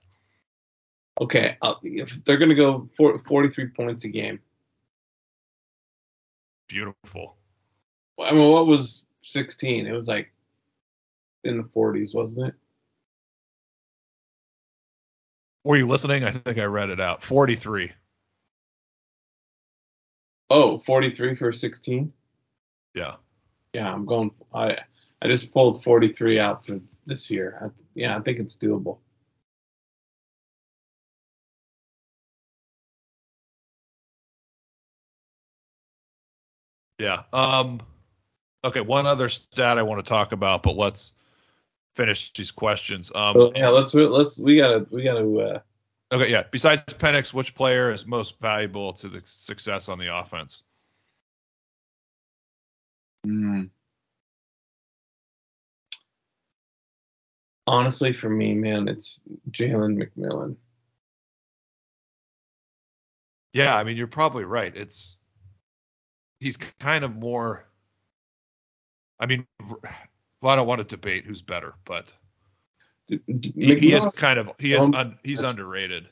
[1.20, 4.40] Okay, uh, if they're going to go for 43 points a game.
[6.68, 7.36] Beautiful.
[8.20, 9.86] I mean, what was 16?
[9.86, 10.32] It was like
[11.44, 12.54] in the 40s, wasn't it?
[15.64, 16.24] Were you listening?
[16.24, 17.22] I think I read it out.
[17.22, 17.92] 43.
[20.50, 22.12] Oh, 43 for 16.
[22.94, 23.16] Yeah.
[23.72, 24.32] Yeah, I'm going.
[24.54, 24.78] I
[25.22, 27.58] I just pulled 43 out for this year.
[27.62, 28.98] I, yeah, I think it's doable.
[37.02, 37.24] Yeah.
[37.32, 37.80] Um.
[38.64, 38.80] Okay.
[38.80, 41.14] One other stat I want to talk about, but let's
[41.96, 43.10] finish these questions.
[43.12, 43.34] Um.
[43.34, 45.38] So, yeah, let's let's we gotta we gotta.
[45.38, 45.60] Uh,
[46.12, 46.30] Okay.
[46.30, 46.44] Yeah.
[46.50, 50.62] Besides Penix, which player is most valuable to the success on the offense?
[53.26, 53.70] mm.
[57.66, 59.18] Honestly, for me, man, it's
[59.50, 60.56] Jalen McMillan.
[63.54, 63.76] Yeah.
[63.76, 64.76] I mean, you're probably right.
[64.76, 65.21] It's
[66.42, 67.64] he's kind of more.
[69.18, 72.12] I mean, well, I don't want to debate who's better, but
[73.06, 73.20] he,
[73.56, 76.08] he is kind of he is un, he's underrated.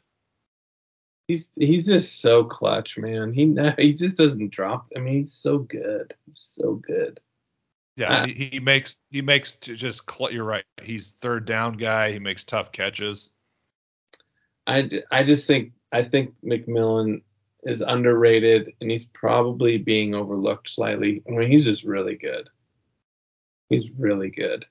[1.26, 3.32] He's he's just so clutch, man.
[3.32, 4.86] He he just doesn't drop.
[4.96, 7.20] I mean, he's so good, so good.
[7.96, 10.64] Yeah, Uh, he, he makes he makes to just you're right.
[10.82, 12.12] He's third down guy.
[12.12, 13.30] He makes tough catches.
[14.66, 17.22] I, I just think I think McMillan
[17.64, 21.22] is underrated and he's probably being overlooked slightly.
[21.28, 22.48] I mean, he's just really good.
[23.68, 24.66] He's really good.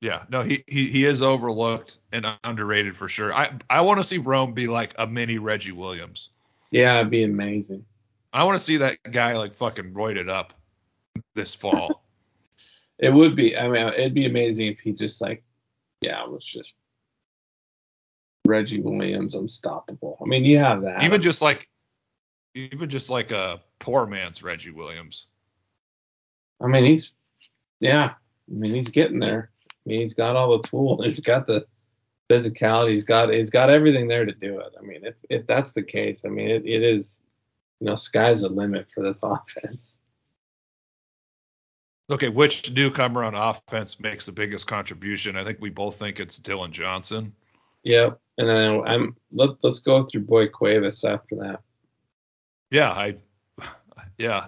[0.00, 3.34] Yeah, no, he he, he is overlooked and underrated for sure.
[3.34, 6.30] I I want to see Rome be like a mini Reggie Williams.
[6.70, 7.84] Yeah, it'd be amazing.
[8.32, 10.54] I want to see that guy like fucking roided up
[11.34, 12.04] this fall.
[13.02, 13.56] It would be.
[13.56, 15.42] I mean, it'd be amazing if he just like,
[16.02, 16.74] yeah, was just
[18.50, 20.18] Reggie Williams unstoppable.
[20.20, 21.02] I mean, you have that.
[21.04, 21.68] even just like
[22.54, 25.28] even just like a poor man's Reggie Williams.
[26.60, 27.14] I mean, he's
[27.78, 28.14] yeah.
[28.50, 29.50] I mean, he's getting there.
[29.64, 31.00] I mean, he's got all the tools.
[31.04, 31.64] He's got the
[32.28, 32.92] physicality.
[32.94, 34.74] He's got he's got everything there to do it.
[34.78, 37.20] I mean, if if that's the case, I mean, it, it is.
[37.78, 39.98] You know, sky's the limit for this offense.
[42.10, 45.36] Okay, which newcomer on offense makes the biggest contribution?
[45.36, 47.32] I think we both think it's Dillon Johnson.
[47.84, 48.20] Yep.
[48.38, 51.60] And then I'm let let's go through Boy Cuevas after that.
[52.70, 53.16] Yeah, I
[54.18, 54.46] yeah.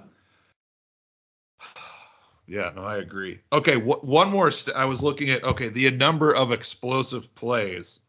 [2.46, 3.40] Yeah, no, I agree.
[3.52, 4.50] Okay, wh- one more.
[4.50, 8.00] St- I was looking at okay the number of explosive plays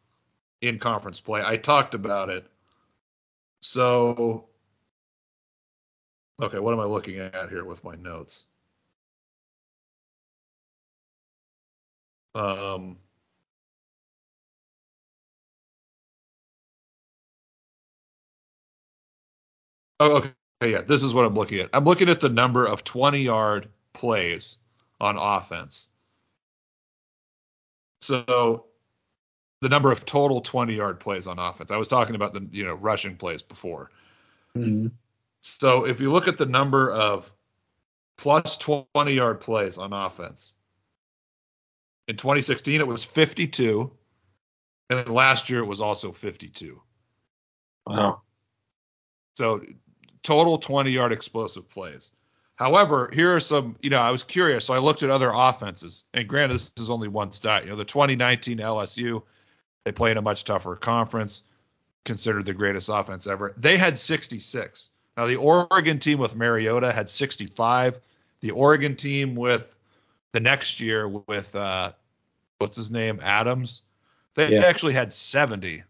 [0.62, 1.42] in conference play.
[1.46, 2.46] I talked about it.
[3.62, 4.50] So,
[6.42, 8.46] okay, what am I looking at here with my notes?
[12.36, 12.98] Um,
[20.04, 20.18] oh,
[20.62, 21.70] okay, yeah, this is what I'm looking at.
[21.74, 24.58] I'm looking at the number of 20 yard plays
[25.00, 25.88] on offense.
[28.02, 28.66] So
[29.62, 31.72] the number of total 20 yard plays on offense.
[31.72, 33.92] I was talking about the you know rushing plays before.
[34.58, 34.88] Mm-hmm.
[35.42, 37.32] So if you look at the number of
[38.18, 40.54] plus 20 yard plays on offense,
[42.08, 43.92] in 2016 it was 52,
[44.90, 46.82] and then last year it was also 52.
[47.88, 48.22] Wow.
[49.36, 49.62] So
[50.24, 52.12] total 20 yard explosive plays.
[52.56, 56.06] However, here are some, you know, I was curious, so I looked at other offenses,
[56.14, 57.64] and granted, this is only one stat.
[57.64, 59.22] You know, the 2019 LSU,
[59.86, 61.44] they play in a much tougher conference,
[62.06, 63.54] considered the greatest offense ever.
[63.58, 64.90] They had 66.
[65.18, 68.00] Now, the Oregon team with Mariota had 65.
[68.42, 69.76] The Oregon team with
[70.32, 71.92] the next year with, uh,
[72.60, 73.82] what's his name, Adams,
[74.36, 74.66] they Yeah.
[74.66, 75.84] actually had 70.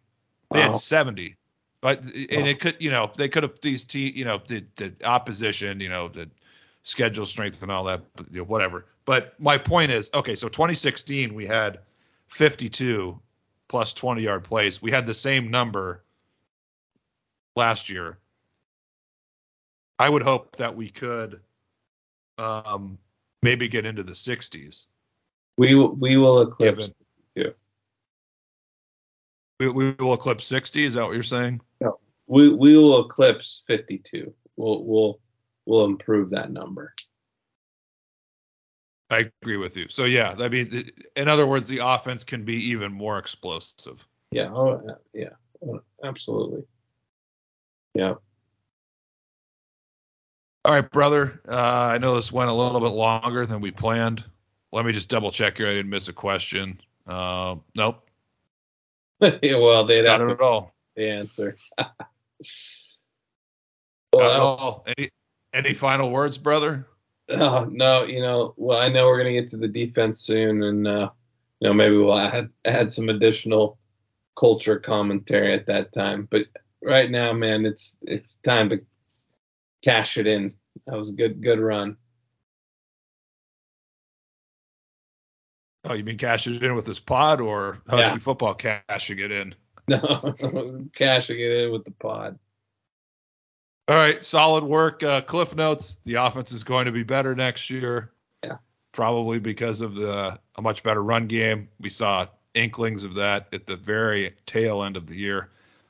[0.52, 0.72] They Wow.
[0.72, 1.36] had 70.
[1.84, 4.94] But and it could, you know, they could have these te you know, the the
[5.04, 6.30] opposition, you know, the
[6.84, 8.86] schedule strength and all that, but, you know, whatever.
[9.04, 11.80] But my point is, okay, so 2016 we had
[12.28, 13.20] 52
[13.68, 14.82] plus 20 yard plays.
[14.82, 16.06] We had the same number
[17.58, 18.18] last year.
[20.00, 21.42] I would hope that we could
[22.38, 22.98] um
[23.42, 24.86] maybe get into the 60s.
[25.58, 26.88] We will we will eclipse
[27.36, 27.54] Given- too.
[29.70, 30.84] We, we will eclipse 60.
[30.86, 31.61] Is that what you're saying?
[31.82, 34.34] No, We we will eclipse 52.
[34.55, 35.20] We'll we'll
[35.66, 36.93] we'll improve that number.
[39.09, 39.88] I agree with you.
[39.89, 44.07] So yeah, I mean, in other words, the offense can be even more explosive.
[44.32, 44.49] Yeah.
[44.51, 44.82] Oh,
[45.14, 45.30] yeah.
[45.66, 46.64] Oh, absolutely.
[47.93, 48.16] Yeah.
[50.66, 51.41] All right, brother.
[51.47, 54.24] Uh, I know this went a little bit longer than we planned.
[54.72, 55.68] Let me just double check here.
[55.68, 56.80] I didn't miss a question.
[57.05, 58.07] Uh, nope.
[59.41, 60.74] yeah, well, they'd Not have at to all.
[60.95, 61.57] the answer.
[61.78, 61.91] Not
[64.11, 64.86] well, at all.
[64.97, 65.09] Any
[65.53, 66.88] any final words, brother?
[67.30, 70.88] Oh, no, you know, well, I know we're gonna get to the defense soon, and
[70.88, 71.09] uh,
[71.59, 73.78] you know, maybe we'll add add some additional
[74.38, 76.28] culture commentary at that time.
[76.30, 76.43] But
[76.82, 78.82] right now, man, it's it's time to
[79.84, 80.53] cash it in.
[80.86, 81.97] That was a good good run.
[85.86, 88.18] Oh, you mean cashing it in with this pod or Husky Yeah.
[88.20, 89.56] football cashing it in?
[89.90, 92.40] No, cashing it in with the pod.
[93.90, 95.04] All right, solid work.
[95.04, 98.14] Uh, Cliff notes: the offense is going to be better next year.
[98.46, 98.58] Yeah.
[98.94, 101.68] Probably because of the a much better run game.
[101.82, 105.50] We saw inklings of that at the very tail end of the year.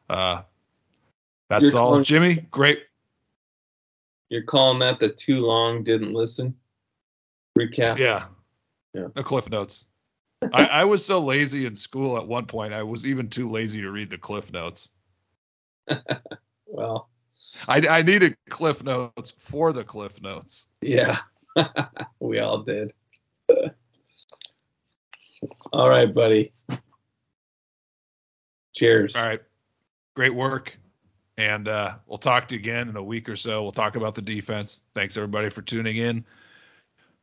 [0.09, 0.41] Uh,
[1.51, 2.35] that's You're all, calling- Jimmy.
[2.49, 2.79] Great.
[4.29, 6.55] You're calling that the too long didn't listen
[7.59, 7.99] recap?
[7.99, 8.25] Yeah.
[8.93, 9.07] Yeah.
[9.13, 9.87] The Cliff notes.
[10.51, 12.73] I, I was so lazy in school at one point.
[12.73, 14.91] I was even too lazy to read the Cliff notes.
[16.73, 17.09] Well,
[17.67, 20.67] I, I needed Cliff notes for the Cliff notes.
[20.81, 21.19] yeah,
[22.19, 22.93] we all did.
[25.71, 26.51] all right, buddy.
[28.73, 29.15] Cheers.
[29.15, 29.41] All right.
[30.15, 30.75] Great work.
[31.37, 33.61] And uh, we'll talk to you again in a week or so.
[33.61, 34.81] We'll talk about the defense.
[34.95, 36.25] Thanks, everybody, for tuning in.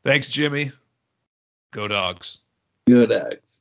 [0.05, 0.71] Thanks, Jimmy.
[1.73, 2.39] Go, dogs.
[2.87, 3.60] Good eggs.